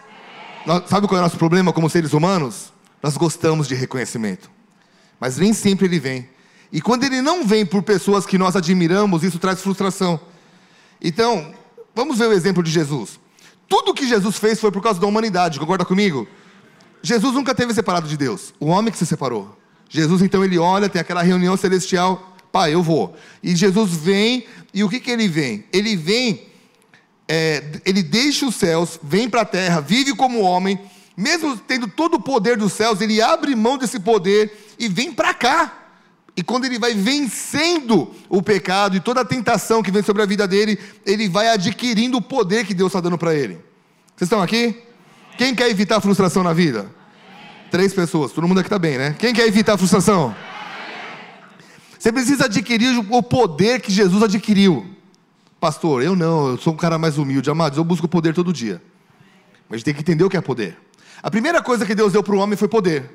[0.85, 2.71] Sabe qual é o nosso problema como seres humanos?
[3.01, 4.51] Nós gostamos de reconhecimento,
[5.19, 6.29] mas nem sempre ele vem.
[6.71, 10.19] E quando ele não vem por pessoas que nós admiramos, isso traz frustração.
[11.01, 11.53] Então,
[11.95, 13.19] vamos ver o exemplo de Jesus.
[13.67, 16.27] Tudo que Jesus fez foi por causa da humanidade, concorda comigo?
[17.01, 19.57] Jesus nunca teve separado de Deus, o homem que se separou.
[19.89, 23.15] Jesus então ele olha, tem aquela reunião celestial, pai, eu vou.
[23.41, 25.65] E Jesus vem, e o que, que ele vem?
[25.73, 26.47] Ele vem,
[27.27, 30.79] é, ele deixa os céus, vem para a terra, vive como homem,
[31.17, 35.33] mesmo tendo todo o poder dos céus, ele abre mão desse poder e vem para
[35.33, 35.80] cá.
[36.35, 40.25] E quando ele vai vencendo o pecado e toda a tentação que vem sobre a
[40.25, 43.55] vida dele, ele vai adquirindo o poder que Deus está dando para ele.
[44.15, 44.81] Vocês estão aqui?
[45.37, 46.89] Quem quer evitar a frustração na vida?
[47.69, 49.15] Três pessoas, todo mundo aqui está bem, né?
[49.17, 50.35] Quem quer evitar a frustração?
[51.97, 54.85] Você precisa adquirir o poder que Jesus adquiriu.
[55.59, 58.81] Pastor, eu não, eu sou um cara mais humilde, amados, eu busco poder todo dia.
[59.69, 60.77] Mas tem que entender o que é poder.
[61.21, 63.09] A primeira coisa que Deus deu para o homem foi poder.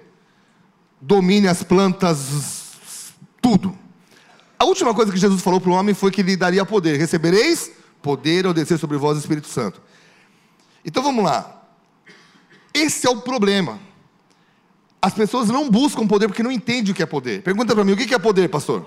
[1.00, 2.65] Domine as plantas,
[3.46, 3.78] tudo.
[4.58, 7.70] A última coisa que Jesus falou para o homem foi que lhe daria poder: recebereis
[8.02, 9.80] poder ao descer sobre vós o Espírito Santo.
[10.84, 11.62] Então vamos lá.
[12.74, 13.78] Esse é o problema.
[15.00, 17.42] As pessoas não buscam poder porque não entendem o que é poder.
[17.42, 18.84] Pergunta para mim, o que é poder, pastor?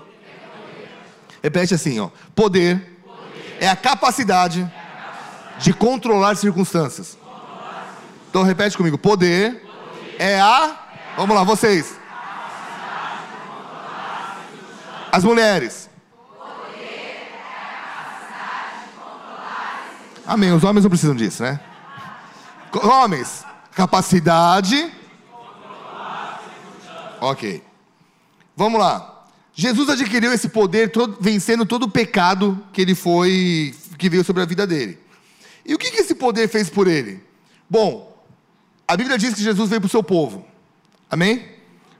[1.42, 2.10] Repete assim, ó.
[2.34, 3.56] Poder, poder.
[3.60, 7.16] é a capacidade, é a capacidade de controlar circunstâncias.
[7.22, 7.98] Controlar.
[8.28, 8.98] Então repete comigo.
[8.98, 10.16] Poder, poder.
[10.18, 10.76] é a.
[11.16, 11.99] Vamos lá, vocês.
[15.12, 15.90] As mulheres.
[20.26, 20.52] Amém.
[20.52, 21.58] Os homens não precisam disso, né?
[22.82, 23.44] Homens,
[23.74, 24.92] capacidade.
[27.20, 27.62] Ok.
[28.56, 29.24] Vamos lá.
[29.52, 34.42] Jesus adquiriu esse poder todo, vencendo todo o pecado que ele foi, que veio sobre
[34.42, 34.98] a vida dele.
[35.66, 37.22] E o que, que esse poder fez por ele?
[37.68, 38.16] Bom,
[38.86, 40.46] a Bíblia diz que Jesus veio para o seu povo.
[41.10, 41.49] Amém?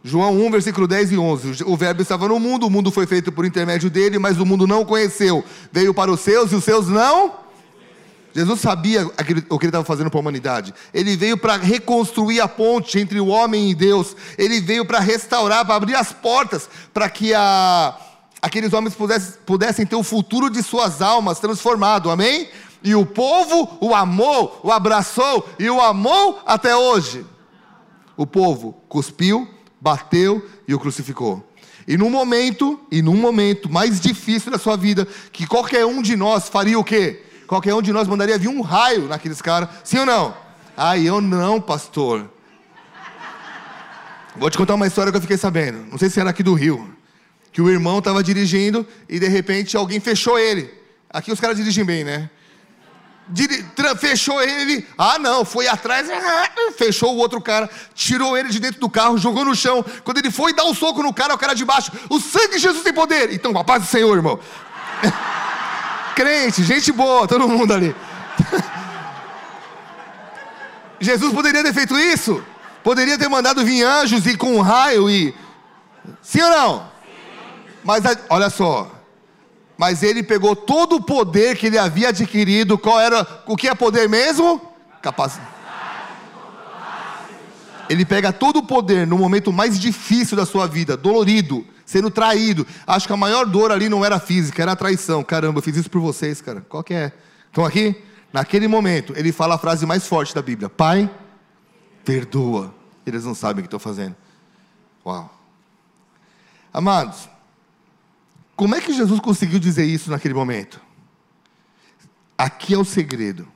[0.02, 1.64] João 1, versículo 10 e 11.
[1.64, 4.66] O Verbo estava no mundo, o mundo foi feito por intermédio dele, mas o mundo
[4.66, 5.44] não o conheceu.
[5.70, 7.34] Veio para os seus e os seus não.
[8.34, 10.72] Jesus sabia o que ele estava fazendo para a humanidade.
[10.94, 14.16] Ele veio para reconstruir a ponte entre o homem e Deus.
[14.38, 17.94] Ele veio para restaurar, para abrir as portas, para que a,
[18.40, 22.10] aqueles homens pudessem, pudessem ter o futuro de suas almas transformado.
[22.10, 22.48] Amém?
[22.82, 27.26] E o povo o amou, o abraçou e o amou até hoje.
[28.16, 29.48] O povo cuspiu,
[29.80, 31.44] bateu e o crucificou.
[31.88, 36.14] E num momento, e num momento mais difícil da sua vida, que qualquer um de
[36.16, 37.22] nós faria o quê?
[37.46, 40.36] Qualquer um de nós mandaria vir um raio naqueles caras, sim ou não?
[40.76, 42.30] Ah, eu não, pastor.
[44.36, 45.84] Vou te contar uma história que eu fiquei sabendo.
[45.90, 46.94] Não sei se era aqui do Rio.
[47.52, 50.72] Que o irmão estava dirigindo e de repente alguém fechou ele.
[51.08, 52.30] Aqui os caras dirigem bem, né?
[53.98, 58.80] Fechou ele, ah não, foi atrás, ah, fechou o outro cara, tirou ele de dentro
[58.80, 59.84] do carro, jogou no chão.
[60.04, 62.58] Quando ele foi dar um soco no cara, o cara de baixo, o sangue de
[62.58, 63.32] Jesus tem poder.
[63.32, 64.38] Então, a paz do Senhor, irmão.
[66.14, 67.94] Crente, gente boa, todo mundo ali.
[71.00, 72.44] Jesus poderia ter feito isso,
[72.82, 75.34] Poderia ter mandado vir anjos e com um raio e.
[76.22, 76.90] Sim ou não?
[77.84, 78.90] Mas olha só.
[79.80, 82.76] Mas ele pegou todo o poder que ele havia adquirido.
[82.76, 83.26] Qual era?
[83.46, 84.60] O que é poder mesmo?
[85.00, 85.48] Capacidade.
[87.88, 92.66] Ele pega todo o poder no momento mais difícil da sua vida, dolorido, sendo traído.
[92.86, 95.24] Acho que a maior dor ali não era física, era a traição.
[95.24, 96.60] Caramba, eu fiz isso por vocês, cara.
[96.68, 97.10] Qual que é?
[97.46, 97.96] Estão aqui?
[98.34, 101.08] Naquele momento, ele fala a frase mais forte da Bíblia: Pai,
[102.04, 102.74] perdoa.
[103.06, 104.14] Eles não sabem o que estou fazendo.
[105.06, 105.34] Uau.
[106.70, 107.29] Amados,
[108.60, 110.82] como é que Jesus conseguiu dizer isso naquele momento?
[112.36, 113.48] Aqui é o segredo.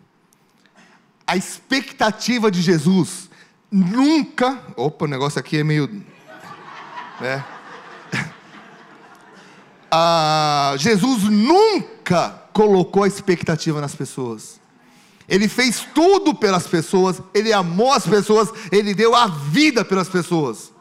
[1.27, 3.29] A expectativa de Jesus
[3.71, 4.59] nunca.
[4.75, 5.89] Opa, o negócio aqui é meio.
[7.21, 7.45] Né?
[9.91, 14.59] Ah, Jesus nunca colocou a expectativa nas pessoas.
[15.29, 20.74] Ele fez tudo pelas pessoas, ele amou as pessoas, ele deu a vida pelas pessoas.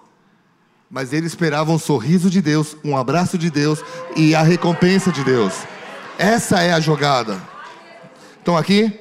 [0.93, 3.79] Mas ele esperava um sorriso de Deus, um abraço de Deus
[4.15, 5.51] e a recompensa de Deus.
[6.19, 7.41] Essa é a jogada.
[8.37, 8.99] Estão aqui?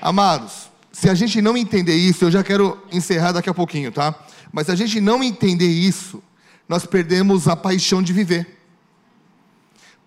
[0.00, 4.14] Amados, se a gente não entender isso, eu já quero encerrar daqui a pouquinho, tá?
[4.52, 6.22] Mas se a gente não entender isso,
[6.68, 8.56] nós perdemos a paixão de viver.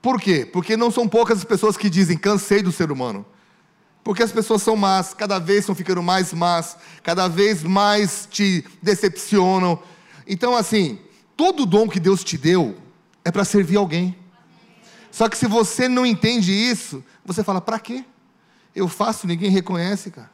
[0.02, 0.46] Por quê?
[0.46, 3.26] Porque não são poucas as pessoas que dizem cansei do ser humano.
[4.02, 8.64] Porque as pessoas são más, cada vez estão ficando mais más, cada vez mais te
[8.82, 9.78] decepcionam.
[10.30, 11.00] Então, assim,
[11.36, 12.78] todo dom que Deus te deu
[13.26, 14.16] é para servir alguém.
[15.12, 18.06] Só que se você não entende isso, você fala: para quê?
[18.76, 20.30] Eu faço, ninguém reconhece, cara.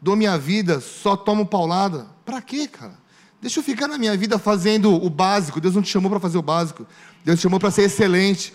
[0.00, 2.06] Dou minha vida, só tomo paulada.
[2.24, 3.02] Para quê, cara?
[3.40, 5.60] Deixa eu ficar na minha vida fazendo o básico.
[5.60, 6.86] Deus não te chamou para fazer o básico.
[7.24, 8.54] Deus te chamou para ser excelente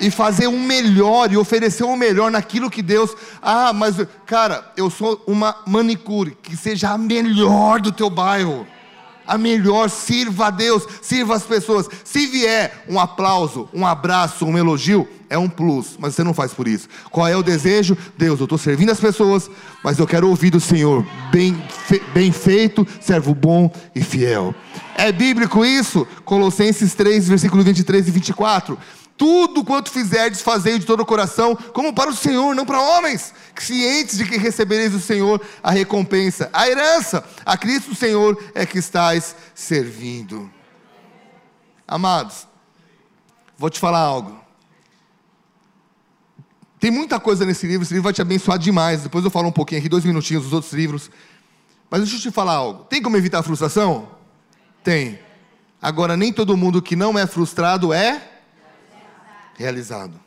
[0.00, 3.16] e fazer o um melhor e oferecer o um melhor naquilo que Deus.
[3.42, 8.64] Ah, mas cara, eu sou uma manicure que seja a melhor do teu bairro.
[9.28, 11.86] A melhor, sirva a Deus, sirva as pessoas.
[12.02, 16.54] Se vier um aplauso, um abraço, um elogio, é um plus, mas você não faz
[16.54, 16.88] por isso.
[17.10, 17.96] Qual é o desejo?
[18.16, 19.50] Deus, eu estou servindo as pessoas,
[19.84, 24.54] mas eu quero ouvir do Senhor, bem, fe, bem feito, servo bom e fiel.
[24.96, 26.06] É bíblico isso?
[26.24, 28.78] Colossenses 3, versículo 23 e 24.
[29.18, 33.34] Tudo quanto fizerdes, fazei de todo o coração, como para o Senhor, não para homens,
[33.58, 38.78] cientes de que recebereis do Senhor a recompensa, a herança, a Cristo Senhor é que
[38.78, 40.48] estáis servindo.
[41.86, 42.46] Amados,
[43.58, 44.38] vou te falar algo.
[46.78, 49.02] Tem muita coisa nesse livro, esse livro vai te abençoar demais.
[49.02, 51.10] Depois eu falo um pouquinho aqui, dois minutinhos dos outros livros.
[51.90, 52.84] Mas deixa eu te falar algo.
[52.84, 54.08] Tem como evitar a frustração?
[54.84, 55.18] Tem.
[55.82, 58.27] Agora, nem todo mundo que não é frustrado é
[59.58, 60.18] realizado.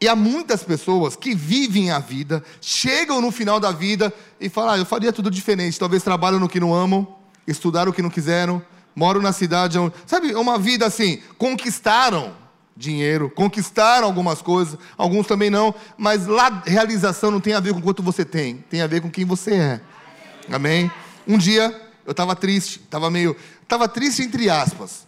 [0.00, 4.74] E há muitas pessoas que vivem a vida, chegam no final da vida e falam:
[4.74, 5.78] ah, eu faria tudo diferente.
[5.78, 7.06] Talvez trabalham no que não amam,
[7.46, 8.60] estudaram o que não quiseram,
[8.96, 9.94] moram na cidade onde.
[10.06, 12.34] Sabe, uma vida assim, conquistaram
[12.76, 17.80] dinheiro, conquistaram algumas coisas, alguns também não, mas lá realização não tem a ver com
[17.80, 19.80] quanto você tem, tem a ver com quem você é.
[20.50, 20.90] Amém?
[21.26, 23.36] Um dia eu estava triste, estava meio.
[23.62, 25.06] Estava triste entre aspas.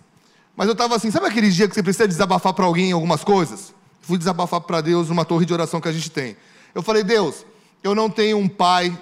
[0.56, 3.74] Mas eu estava assim, sabe aquele dia que você precisa desabafar para alguém algumas coisas?
[4.00, 6.36] Fui desabafar para Deus numa torre de oração que a gente tem.
[6.74, 7.44] Eu falei, Deus,
[7.82, 8.96] eu não tenho um pai,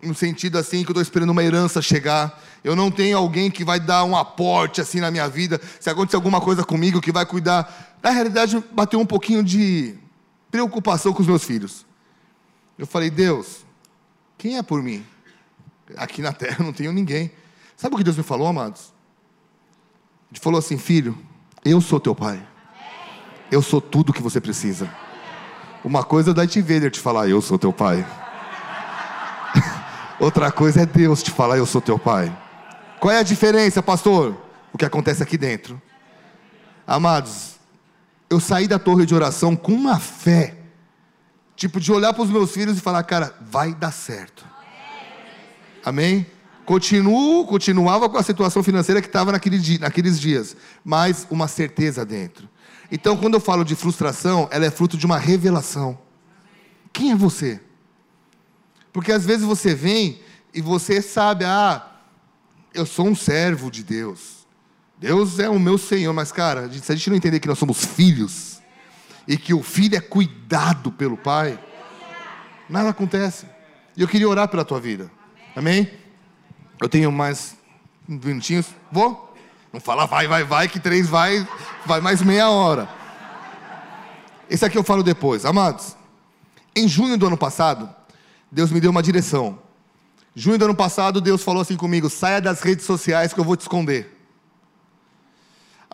[0.00, 2.40] no sentido assim, que eu estou esperando uma herança chegar.
[2.62, 5.60] Eu não tenho alguém que vai dar um aporte assim na minha vida.
[5.80, 7.98] Se acontecer alguma coisa comigo, que vai cuidar.
[8.00, 9.94] Na realidade, bateu um pouquinho de
[10.50, 11.84] preocupação com os meus filhos.
[12.78, 13.64] Eu falei, Deus,
[14.38, 15.04] quem é por mim?
[15.96, 17.32] Aqui na terra não tenho ninguém.
[17.76, 18.91] Sabe o que Deus me falou, amados?
[20.32, 21.16] Ele falou assim: Filho,
[21.62, 22.42] eu sou teu pai.
[23.50, 24.90] Eu sou tudo que você precisa.
[25.84, 28.04] Uma coisa é o Darth Vader te falar: Eu sou teu pai.
[30.18, 32.34] Outra coisa é Deus te falar: Eu sou teu pai.
[32.98, 34.34] Qual é a diferença, pastor?
[34.72, 35.80] O que acontece aqui dentro.
[36.86, 37.56] Amados,
[38.30, 40.56] eu saí da torre de oração com uma fé,
[41.54, 44.46] tipo de olhar para os meus filhos e falar: Cara, vai dar certo.
[45.84, 46.26] Amém?
[46.64, 52.48] Continuo, continuava com a situação financeira que estava naquele naqueles dias, mas uma certeza dentro.
[52.90, 55.98] Então, quando eu falo de frustração, ela é fruto de uma revelação.
[56.92, 57.60] Quem é você?
[58.92, 60.20] Porque às vezes você vem
[60.52, 61.84] e você sabe, ah,
[62.74, 64.46] eu sou um servo de Deus.
[64.98, 67.84] Deus é o meu Senhor, mas cara, se a gente não entender que nós somos
[67.84, 68.60] filhos
[69.26, 71.58] e que o filho é cuidado pelo Pai,
[72.68, 73.46] nada acontece.
[73.96, 75.10] E eu queria orar pela tua vida.
[75.56, 76.01] Amém?
[76.82, 77.56] Eu tenho mais
[78.08, 78.66] minutinhos.
[78.90, 79.32] Vou?
[79.72, 81.46] Não fala vai, vai, vai, que três vai,
[81.86, 82.88] vai mais meia hora.
[84.50, 85.44] Esse aqui eu falo depois.
[85.44, 85.96] Amados,
[86.74, 87.88] em junho do ano passado,
[88.50, 89.60] Deus me deu uma direção.
[90.34, 93.56] Junho do ano passado, Deus falou assim comigo: saia das redes sociais que eu vou
[93.56, 94.18] te esconder.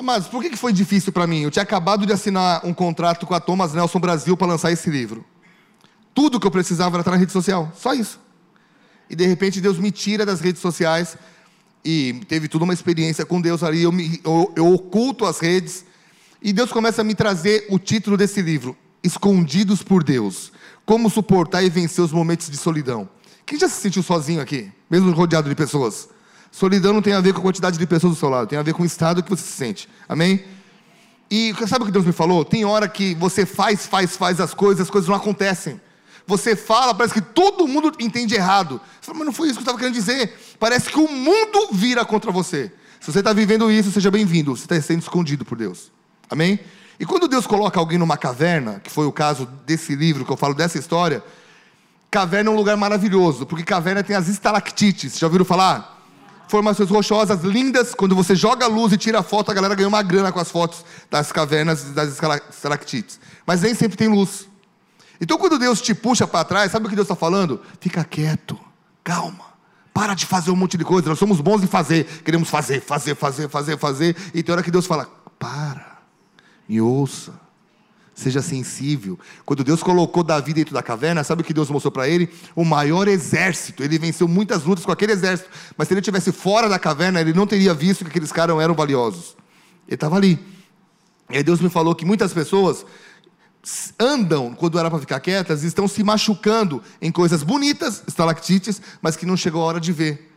[0.02, 1.42] Mas por que foi difícil para mim?
[1.42, 4.88] Eu tinha acabado de assinar um contrato com a Thomas Nelson Brasil para lançar esse
[4.88, 5.22] livro.
[6.14, 8.18] Tudo que eu precisava era estar na rede social, só isso.
[9.10, 11.16] E de repente Deus me tira das redes sociais
[11.84, 13.82] e teve toda uma experiência com Deus ali.
[13.82, 15.84] Eu, me, eu, eu oculto as redes
[16.42, 20.52] e Deus começa a me trazer o título desse livro: Escondidos por Deus.
[20.84, 23.08] Como suportar e vencer os momentos de solidão.
[23.44, 26.08] Quem já se sentiu sozinho aqui, mesmo rodeado de pessoas?
[26.50, 28.62] Solidão não tem a ver com a quantidade de pessoas do seu lado, tem a
[28.62, 29.88] ver com o estado que você se sente.
[30.08, 30.44] Amém?
[31.30, 32.44] E sabe o que Deus me falou?
[32.44, 35.78] Tem hora que você faz, faz, faz as coisas, as coisas não acontecem.
[36.28, 38.78] Você fala, parece que todo mundo entende errado.
[39.00, 40.38] Você fala, mas não foi isso que eu estava querendo dizer.
[40.60, 42.70] Parece que o mundo vira contra você.
[43.00, 44.54] Se você está vivendo isso, seja bem-vindo.
[44.54, 45.90] Você está sendo escondido por Deus.
[46.28, 46.60] Amém?
[47.00, 50.36] E quando Deus coloca alguém numa caverna, que foi o caso desse livro que eu
[50.36, 51.24] falo dessa história,
[52.10, 55.18] caverna é um lugar maravilhoso, porque caverna tem as estalactites.
[55.18, 55.98] Já ouviram falar?
[56.48, 57.94] formações rochosas lindas.
[57.94, 60.40] Quando você joga a luz e tira a foto, a galera ganha uma grana com
[60.40, 62.18] as fotos das cavernas das
[62.50, 63.20] estalactites.
[63.46, 64.47] Mas nem sempre tem luz.
[65.20, 67.60] Então, quando Deus te puxa para trás, sabe o que Deus está falando?
[67.80, 68.58] Fica quieto,
[69.02, 69.48] calma.
[69.92, 71.08] Para de fazer um monte de coisa.
[71.08, 72.04] Nós somos bons em fazer.
[72.22, 74.16] Queremos fazer, fazer, fazer, fazer, fazer.
[74.32, 75.08] E tem hora que Deus fala:
[75.38, 75.98] para,
[76.68, 77.32] me ouça
[78.18, 79.18] seja sensível.
[79.46, 82.28] Quando Deus colocou Davi dentro da caverna, sabe o que Deus mostrou para ele?
[82.54, 83.82] O maior exército.
[83.82, 87.32] Ele venceu muitas lutas com aquele exército, mas se ele estivesse fora da caverna, ele
[87.32, 89.36] não teria visto que aqueles caras eram valiosos.
[89.86, 90.38] Ele estava ali.
[91.30, 92.84] E aí Deus me falou que muitas pessoas
[93.98, 99.26] andam, quando era para ficar quietas, estão se machucando em coisas bonitas, estalactites, mas que
[99.26, 100.32] não chegou a hora de ver.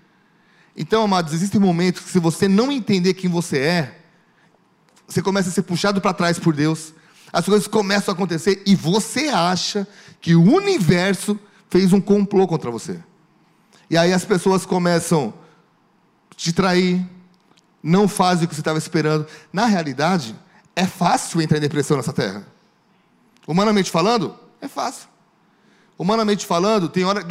[0.75, 3.97] Então, amados, existem momentos que se você não entender quem você é,
[5.07, 6.93] você começa a ser puxado para trás por Deus
[7.31, 9.87] as coisas começam a acontecer e você acha
[10.19, 12.99] que o universo fez um complô contra você.
[13.89, 15.33] E aí as pessoas começam
[16.29, 17.07] a te trair,
[17.81, 19.25] não fazem o que você estava esperando.
[19.51, 20.35] Na realidade,
[20.75, 22.45] é fácil entrar em depressão nessa terra.
[23.47, 25.09] Humanamente falando, é fácil.
[25.97, 27.25] Humanamente falando, tem hora.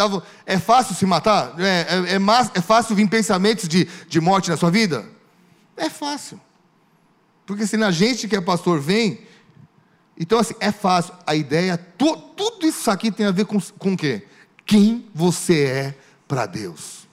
[0.46, 1.54] É fácil se matar?
[1.58, 5.04] É, é, é, é fácil vir pensamentos de, de morte na sua vida?
[5.76, 6.40] É fácil.
[7.46, 9.26] Porque se na gente que é pastor vem
[10.20, 11.14] então, assim, é fácil.
[11.26, 14.26] A ideia, tu, tudo isso aqui tem a ver com, com o quê?
[14.66, 15.94] Quem você é
[16.28, 17.08] para Deus.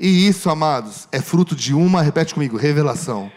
[0.00, 3.30] E isso, amados, é fruto de uma, repete comigo, revelação.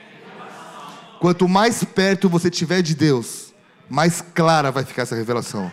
[1.20, 3.47] Quanto mais perto você estiver de Deus,
[3.90, 5.72] mais clara vai ficar essa revelação.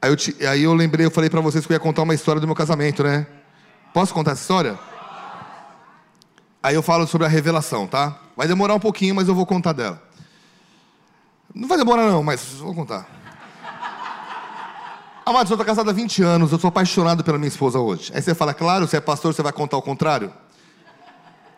[0.00, 2.14] Aí eu, te, aí eu lembrei, eu falei para vocês que eu ia contar uma
[2.14, 3.26] história do meu casamento, né?
[3.92, 4.78] Posso contar essa história?
[6.62, 8.18] Aí eu falo sobre a revelação, tá?
[8.36, 10.02] Vai demorar um pouquinho, mas eu vou contar dela.
[11.54, 13.06] Não vai demorar não, mas vou contar.
[15.24, 18.12] Amados, eu estou casado há 20 anos, eu sou apaixonado pela minha esposa hoje.
[18.14, 20.30] Aí você fala, claro, você é pastor, você vai contar o contrário?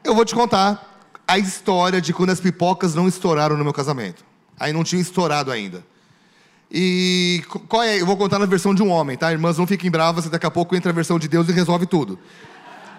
[0.04, 0.95] Eu vou te contar
[1.26, 4.24] a história de quando as pipocas não estouraram no meu casamento.
[4.58, 5.84] Aí não tinha estourado ainda.
[6.70, 8.00] E qual é?
[8.00, 9.30] Eu vou contar na versão de um homem, tá?
[9.30, 12.18] Irmãs, não fiquem bravas, daqui a pouco entra a versão de Deus e resolve tudo.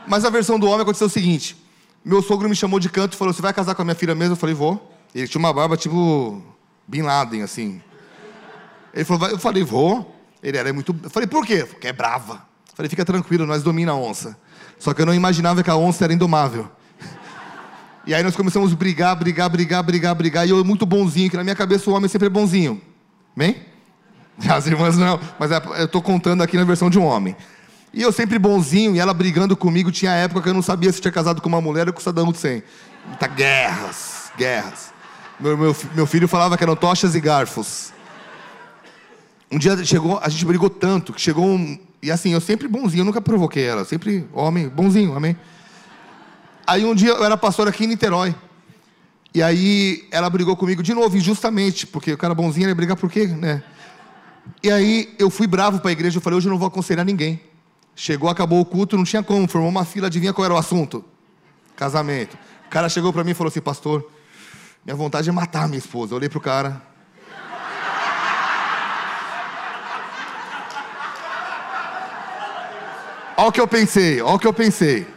[0.07, 1.57] Mas a versão do homem aconteceu o seguinte:
[2.03, 4.15] meu sogro me chamou de canto e falou: Você vai casar com a minha filha
[4.15, 4.33] mesmo?
[4.33, 4.93] Eu falei: Vou.
[5.13, 6.41] Ele tinha uma barba tipo
[6.87, 7.81] Bin Laden, assim.
[8.93, 10.15] Ele falou, eu falei, vou.
[10.41, 10.95] Ele era muito.
[11.03, 11.65] Eu falei, por quê?
[11.65, 12.33] Porque é brava.
[12.69, 14.37] Eu falei, fica tranquilo, nós domina a onça.
[14.79, 16.69] Só que eu não imaginava que a onça era indomável.
[18.07, 20.47] E aí nós começamos a brigar, brigar, brigar, brigar, brigar.
[20.47, 22.81] E eu muito bonzinho, que na minha cabeça o homem sempre é bonzinho.
[23.35, 23.57] Bem?
[24.47, 27.35] As irmãs não, mas é, eu estou contando aqui na versão de um homem.
[27.93, 29.91] E eu sempre bonzinho, e ela brigando comigo.
[29.91, 32.29] Tinha época que eu não sabia se tinha casado com uma mulher ou com Saddam
[32.29, 32.63] Hussein.
[33.05, 34.93] Muita guerras, guerras.
[35.37, 37.91] Meu, meu, meu filho falava que eram tochas e garfos.
[39.51, 41.77] Um dia chegou, a gente brigou tanto que chegou um.
[42.01, 45.35] E assim, eu sempre bonzinho, eu nunca provoquei ela, sempre homem, bonzinho, amém?
[46.67, 48.35] Aí um dia eu era pastor aqui em Niterói.
[49.33, 53.09] E aí ela brigou comigo de novo, injustamente, porque o cara bonzinho ia brigar por
[53.09, 53.63] quê, né?
[54.61, 57.05] E aí eu fui bravo para a igreja, eu falei, hoje eu não vou aconselhar
[57.05, 57.41] ninguém.
[57.95, 61.05] Chegou, acabou o culto, não tinha como, formou uma fila, adivinha qual era o assunto?
[61.75, 62.37] Casamento.
[62.65, 64.05] O cara chegou para mim e falou assim, pastor,
[64.83, 66.13] minha vontade é matar minha esposa.
[66.13, 66.81] Eu olhei pro cara.
[73.37, 75.16] Olha o que eu pensei, olha o que eu pensei.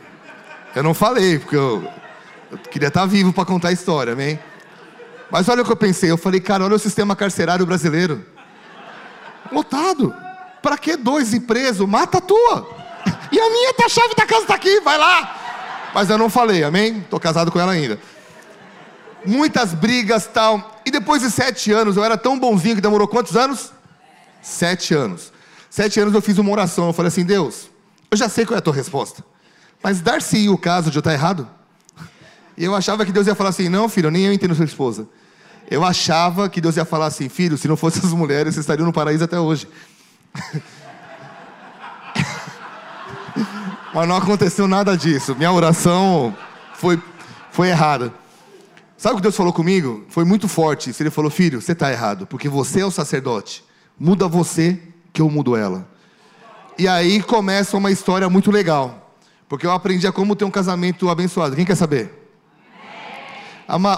[0.74, 1.86] Eu não falei, porque eu,
[2.50, 4.38] eu queria estar vivo para contar a história, amém?
[5.30, 8.24] Mas olha o que eu pensei, eu falei, cara, olha o sistema carcerário brasileiro.
[9.52, 10.14] Lotado.
[10.62, 11.86] Para que dois e preso?
[11.86, 12.68] Mata a tua.
[13.32, 15.90] E a minha, tá, a chave da casa tá aqui, vai lá.
[15.94, 17.00] Mas eu não falei, amém?
[17.08, 17.98] Tô casado com ela ainda
[19.24, 20.80] muitas brigas tal.
[20.84, 23.72] E depois de sete anos, eu era tão bonzinho que demorou quantos anos?
[24.42, 25.32] Sete anos.
[25.68, 26.88] Sete anos eu fiz uma oração.
[26.88, 27.68] Eu falei assim: Deus,
[28.10, 29.24] eu já sei qual é a tua resposta.
[29.82, 31.48] Mas dar-se o caso de eu estar errado?
[32.56, 35.08] Eu achava que Deus ia falar assim: Não, filho, nem eu entendo sua esposa.
[35.70, 38.86] Eu achava que Deus ia falar assim: Filho, se não fossem as mulheres, vocês estariam
[38.86, 39.66] no paraíso até hoje.
[43.94, 45.34] Mas não aconteceu nada disso.
[45.34, 46.36] Minha oração
[46.74, 47.02] foi,
[47.50, 48.12] foi errada.
[48.96, 50.04] Sabe o que Deus falou comigo?
[50.10, 50.94] Foi muito forte.
[51.00, 53.64] Ele falou: Filho, você está errado, porque você é o sacerdote.
[53.98, 54.78] Muda você,
[55.12, 55.88] que eu mudo ela.
[56.78, 58.99] E aí começa uma história muito legal.
[59.50, 61.56] Porque eu aprendi a como ter um casamento abençoado.
[61.56, 62.08] Quem quer saber?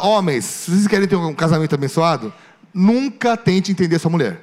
[0.01, 2.33] Homens, se vocês querem ter um casamento abençoado,
[2.73, 4.41] nunca tente entender sua mulher.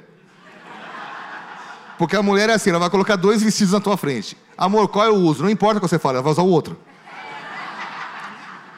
[1.98, 4.36] Porque a mulher é assim, ela vai colocar dois vestidos na tua frente.
[4.56, 5.42] Amor, qual eu uso?
[5.42, 6.78] Não importa o que você fala, ela vai usar o outro.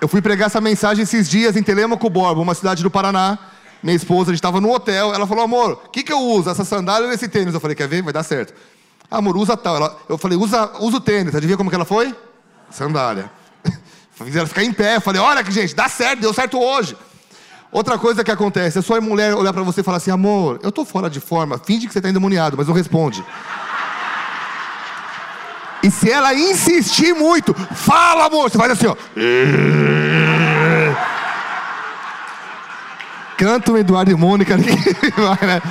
[0.00, 3.38] Eu fui pregar essa mensagem esses dias em Telemaco Borba, uma cidade do Paraná.
[3.82, 5.12] Minha esposa, a gente estava no hotel.
[5.12, 6.48] Ela falou, amor, o que, que eu uso?
[6.48, 7.52] Essa sandália ou esse tênis?
[7.52, 8.00] Eu falei, quer ver?
[8.00, 8.54] Vai dar certo.
[9.10, 9.76] Amor, usa tal.
[9.76, 11.34] Ela, eu falei, usa, usa o tênis.
[11.34, 12.14] Adivinha como que ela foi?
[12.70, 13.30] Sandália.
[14.34, 14.96] Ela ficar em pé.
[14.96, 16.96] Eu falei, olha que gente, dá certo, deu certo hoje.
[17.72, 20.70] Outra coisa que acontece, é sua mulher olhar para você e falar assim, amor, eu
[20.70, 23.24] tô fora de forma, finge que você tá endemoniado, mas não responde.
[25.82, 28.94] E se ela insistir muito, fala, amor, você faz assim, ó.
[33.38, 34.54] Canta o Eduardo e Mônica.
[35.42, 35.62] Né?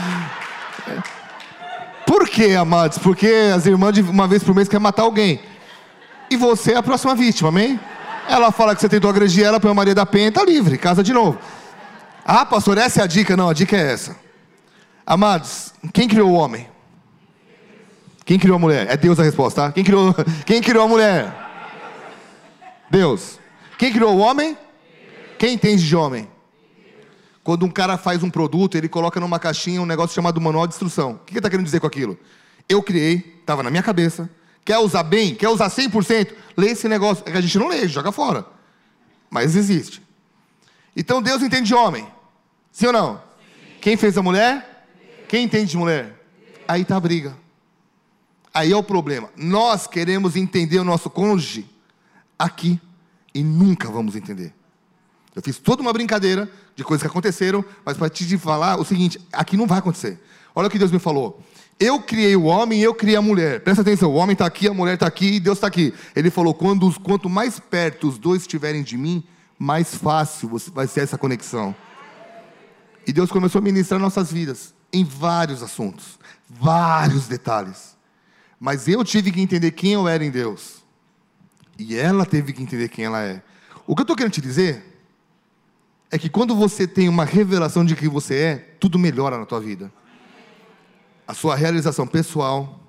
[2.12, 2.98] Por quê, amados?
[2.98, 5.40] Porque as irmãs de uma vez por mês querem matar alguém.
[6.30, 7.80] E você é a próxima vítima, amém?
[8.28, 11.02] Ela fala que você tentou agredir ela, põe a Maria da Penha, tá livre, casa
[11.02, 11.40] de novo.
[12.26, 13.38] Ah, pastor, essa é a dica?
[13.38, 14.18] Não, a dica é essa.
[15.06, 16.68] Amados, quem criou o homem?
[18.26, 18.88] Quem criou a mulher?
[18.90, 19.72] É Deus a resposta, tá?
[19.72, 20.14] Quem criou,
[20.46, 21.34] quem criou a mulher?
[22.90, 23.40] Deus.
[23.78, 24.58] Quem criou o homem?
[25.40, 26.28] Quem entende de homem?
[27.44, 30.74] Quando um cara faz um produto, ele coloca numa caixinha um negócio chamado manual de
[30.74, 31.14] instrução.
[31.14, 32.18] O que ele está querendo dizer com aquilo?
[32.70, 34.30] Eu criei, estava na minha cabeça.
[34.64, 35.34] Quer usar bem?
[35.34, 36.34] Quer usar 100%?
[36.56, 37.24] Lê esse negócio.
[37.28, 38.46] É que a gente não lê, joga fora.
[39.30, 40.02] Mas existe.
[40.96, 42.06] Então Deus entende de homem.
[42.72, 43.16] Sim ou não?
[43.16, 43.22] Sim.
[43.82, 44.86] Quem fez a mulher?
[45.28, 46.22] Quem entende de mulher?
[46.68, 47.36] Aí está a briga.
[48.54, 49.30] Aí é o problema.
[49.36, 51.68] Nós queremos entender o nosso cônjuge
[52.38, 52.80] aqui
[53.34, 54.54] e nunca vamos entender.
[55.36, 59.20] Eu fiz toda uma brincadeira de coisas que aconteceram, mas para te falar o seguinte:
[59.32, 60.20] aqui não vai acontecer.
[60.54, 61.42] Olha o que Deus me falou.
[61.80, 63.62] Eu criei o homem e eu criei a mulher.
[63.62, 65.94] Presta atenção, o homem está aqui, a mulher está aqui e Deus está aqui.
[66.16, 69.24] Ele falou: quando, quanto mais perto os dois estiverem de mim,
[69.58, 71.74] mais fácil vai ser essa conexão.
[73.08, 76.20] E Deus começou a ministrar nossas vidas em vários assuntos,
[76.50, 77.96] vários detalhes.
[78.60, 80.84] Mas eu tive que entender quem eu era em Deus.
[81.80, 83.42] E ela teve que entender quem ela é.
[83.88, 84.91] O que eu estou querendo te dizer
[86.12, 89.62] é que quando você tem uma revelação de quem você é, tudo melhora na tua
[89.62, 89.92] vida.
[91.26, 92.82] A sua realização pessoal,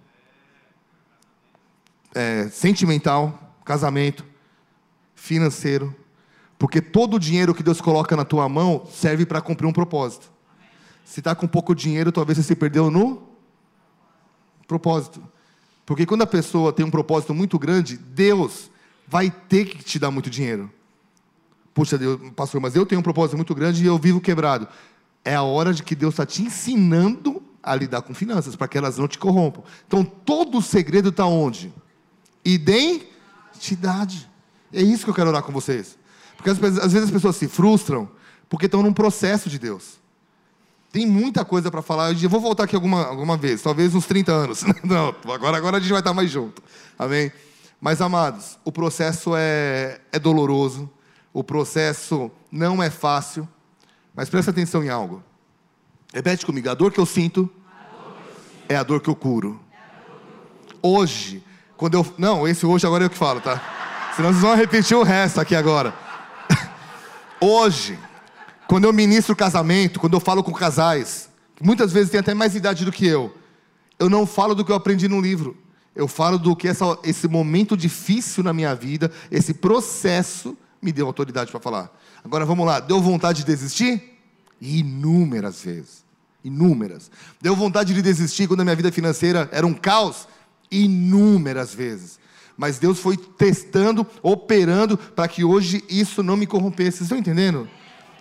[2.13, 4.27] é, sentimental, casamento,
[5.15, 5.95] financeiro,
[6.59, 10.33] porque todo o dinheiro que Deus coloca na tua mão serve para cumprir um propósito.
[11.05, 13.23] Se está com pouco dinheiro, talvez você se perdeu no
[14.67, 15.23] propósito.
[15.87, 18.71] Porque quando a pessoa tem um propósito muito grande, Deus
[19.07, 20.73] vai ter que te dar muito dinheiro.
[21.75, 24.69] Puxa, Deus, pastor, mas eu tenho um propósito muito grande e eu vivo quebrado.
[25.25, 28.77] É a hora de que Deus está te ensinando a lidar com finanças, para que
[28.77, 29.63] elas não te corrompam.
[29.87, 31.73] Então, todo o segredo está onde?
[32.45, 34.29] Identidade.
[34.73, 35.97] É isso que eu quero orar com vocês.
[36.37, 38.09] Porque às vezes as pessoas se frustram
[38.49, 40.01] porque estão num processo de Deus.
[40.91, 42.13] Tem muita coisa para falar.
[42.13, 44.63] Eu vou voltar aqui alguma, alguma vez, talvez uns 30 anos.
[44.85, 46.63] Não, agora, agora a gente vai estar mais junto.
[46.99, 47.33] Amém?
[47.81, 50.91] Mas, amados, o processo é, é doloroso.
[51.33, 53.49] O processo não é fácil.
[54.15, 55.23] Mas presta atenção em algo.
[56.13, 57.49] Repete comigo: a dor que eu sinto,
[58.69, 59.61] é a dor que eu curo.
[60.83, 61.43] Hoje,
[61.77, 62.15] quando eu.
[62.19, 64.13] Não, esse hoje agora é eu que falo, tá?
[64.15, 65.95] Senão vocês vão repetir o resto aqui agora.
[67.41, 67.99] Hoje,
[68.69, 72.55] quando eu ministro casamento, quando eu falo com casais, que muitas vezes têm até mais
[72.55, 73.35] idade do que eu,
[73.99, 75.57] eu não falo do que eu aprendi no livro.
[75.95, 81.07] Eu falo do que essa, esse momento difícil na minha vida, esse processo, me deu
[81.07, 81.97] autoridade para falar.
[82.25, 84.19] Agora vamos lá, deu vontade de desistir?
[84.61, 86.05] Inúmeras vezes.
[86.45, 87.11] Inúmeras.
[87.41, 90.27] Deu vontade de desistir quando a minha vida financeira era um caos?
[90.71, 92.21] Inúmeras vezes
[92.57, 96.99] mas Deus foi testando, operando, para que hoje isso não me corrompesse.
[96.99, 97.69] Vocês estão entendendo?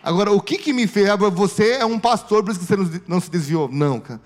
[0.04, 1.08] Agora, o que, que me fez?
[1.34, 3.70] Você é um pastor, por isso que você não se desviou.
[3.70, 4.22] Não, cara.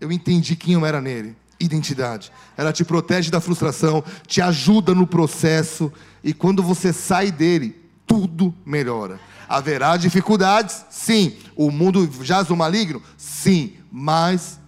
[0.00, 1.36] Eu entendi quem eu era nele.
[1.60, 2.32] Identidade.
[2.56, 5.92] Ela te protege da frustração, te ajuda no processo,
[6.24, 9.20] e quando você sai dele, tudo melhora.
[9.48, 10.84] Haverá dificuldades?
[10.90, 11.36] Sim.
[11.54, 13.02] O mundo jaz no maligno?
[13.16, 13.74] Sim.
[13.92, 14.58] Mas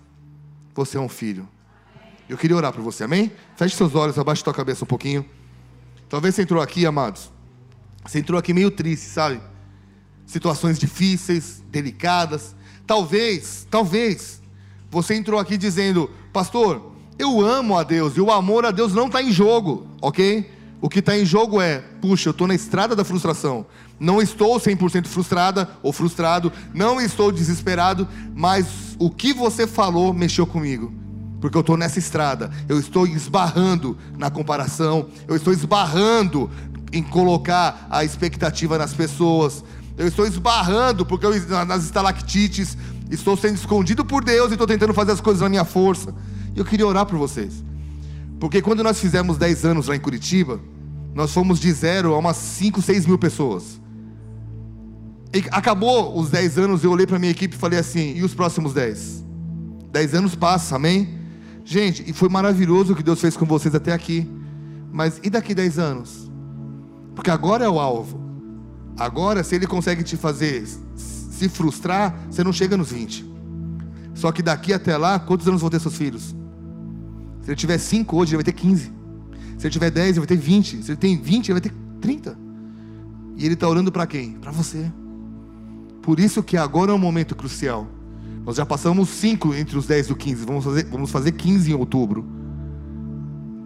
[0.74, 1.48] você é um filho.
[2.28, 3.32] Eu queria orar por você, amém?
[3.56, 5.24] Feche seus olhos, abaixe tua cabeça um pouquinho.
[6.08, 7.30] Talvez você entrou aqui, amados.
[8.04, 9.40] Você entrou aqui meio triste, sabe?
[10.26, 12.54] Situações difíceis, delicadas.
[12.86, 14.42] Talvez, talvez,
[14.90, 19.06] você entrou aqui dizendo, pastor, eu amo a Deus e o amor a Deus não
[19.06, 20.50] está em jogo, ok?
[20.80, 23.64] O que está em jogo é, puxa, eu estou na estrada da frustração.
[24.00, 30.44] Não estou 100% frustrada ou frustrado, não estou desesperado, mas o que você falou mexeu
[30.44, 30.92] comigo.
[31.40, 36.50] Porque eu estou nessa estrada, eu estou esbarrando na comparação, eu estou esbarrando
[36.92, 39.62] em colocar a expectativa nas pessoas,
[39.96, 42.76] eu estou esbarrando porque eu, nas estalactites,
[43.14, 46.14] estou sendo escondido por Deus e estou tentando fazer as coisas na minha força.
[46.54, 47.64] E eu queria orar por vocês.
[48.40, 50.60] Porque quando nós fizemos 10 anos lá em Curitiba,
[51.14, 53.80] nós fomos de zero a umas 5, 6 mil pessoas.
[55.34, 58.34] E acabou os 10 anos, eu olhei para minha equipe e falei assim: e os
[58.34, 59.24] próximos 10?
[59.90, 61.18] 10 anos passam, amém?
[61.64, 64.28] Gente, e foi maravilhoso o que Deus fez com vocês até aqui.
[64.90, 66.30] Mas e daqui 10 anos?
[67.14, 68.20] Porque agora é o alvo.
[68.98, 70.62] Agora, se ele consegue te fazer
[71.42, 73.24] se frustrar, você não chega nos 20.
[74.14, 76.34] Só que daqui até lá, quantos anos vão ter seus filhos?
[77.42, 78.92] Se ele tiver 5 hoje, ele vai ter 15.
[79.58, 80.82] Se ele tiver 10, ele vai ter 20.
[80.82, 82.38] Se ele tem 20, ele vai ter 30.
[83.36, 84.32] E ele está orando para quem?
[84.32, 84.92] Para você.
[86.02, 87.88] Por isso que agora é um momento crucial.
[88.44, 90.44] Nós já passamos 5 entre os 10 e o 15.
[90.44, 92.24] Vamos fazer, vamos fazer 15 em outubro.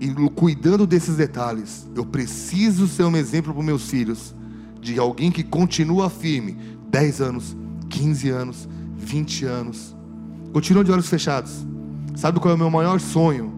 [0.01, 4.35] E cuidando desses detalhes, eu preciso ser um exemplo para os meus filhos
[4.81, 6.57] de alguém que continua firme
[6.91, 7.57] 10 anos,
[7.89, 9.97] 15 anos, 20 anos.
[10.53, 11.67] Continua de olhos fechados.
[12.15, 13.53] Sabe qual é o meu maior sonho?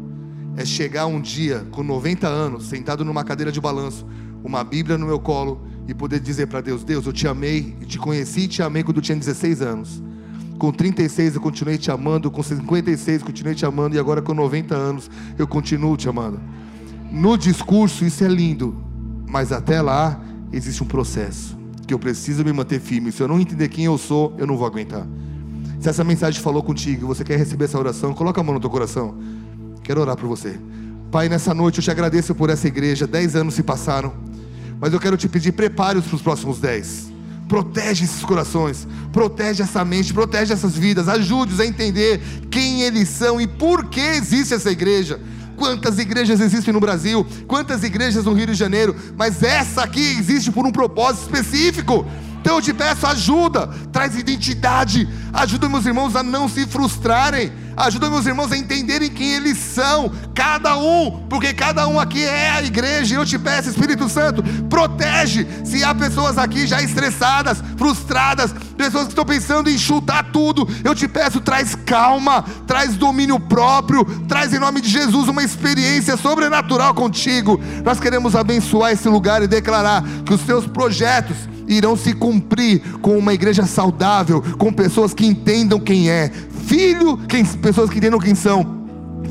[0.57, 4.07] É chegar um dia com 90 anos, sentado numa cadeira de balanço,
[4.43, 7.87] uma Bíblia no meu colo e poder dizer para Deus: Deus, eu te amei, e
[7.87, 10.03] te conheci e te amei quando eu tinha 16 anos.
[10.59, 14.35] Com 36 eu continuei te amando, com 56 eu continuei te amando e agora com
[14.35, 15.09] 90 anos
[15.39, 16.41] eu continuo te amando.
[17.13, 18.77] No discurso isso é lindo,
[19.29, 20.21] mas até lá
[20.53, 21.58] existe um processo
[21.89, 23.11] que eu preciso me manter firme.
[23.11, 25.07] Se eu não entender quem eu sou, eu não vou aguentar.
[25.81, 28.69] Se essa mensagem falou contigo, você quer receber essa oração, coloca a mão no teu
[28.69, 29.17] coração.
[29.83, 30.61] Quero orar por você.
[31.11, 33.07] Pai, nessa noite eu te agradeço por essa igreja.
[33.07, 34.13] Dez anos se passaram,
[34.79, 37.11] mas eu quero te pedir, prepare-os para os próximos dez.
[37.49, 42.21] Protege esses corações, protege essa mente, protege essas vidas, ajude-os a entender
[42.51, 45.19] quem eles são e por que existe essa igreja.
[45.59, 50.53] Quantas igrejas existem no Brasil, quantas igrejas no Rio de Janeiro, mas essa aqui existe
[50.53, 52.07] por um propósito específico.
[52.41, 58.11] Então eu te peço ajuda, traz identidade, ajuda meus irmãos a não se frustrarem Ajuda
[58.11, 62.61] meus irmãos a entenderem quem eles são, cada um, porque cada um aqui é a
[62.61, 63.15] igreja.
[63.15, 65.47] Eu te peço, Espírito Santo, protege.
[65.65, 70.93] Se há pessoas aqui já estressadas, frustradas, pessoas que estão pensando em chutar tudo, eu
[70.93, 76.93] te peço, traz calma, traz domínio próprio, traz em nome de Jesus uma experiência sobrenatural
[76.95, 77.61] contigo.
[77.85, 81.37] Nós queremos abençoar esse lugar e declarar que os teus projetos
[81.69, 86.31] irão se cumprir com uma igreja saudável, com pessoas que entendam quem é,
[86.67, 88.85] filho, quem, pessoas que entendam quem são,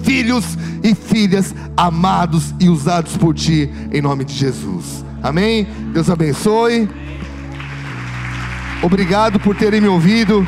[0.04, 5.04] filhos e filhas amados e usados por ti, em nome de Jesus.
[5.22, 5.68] Amém?
[5.94, 6.88] Deus abençoe.
[8.82, 10.48] Obrigado por terem me ouvido.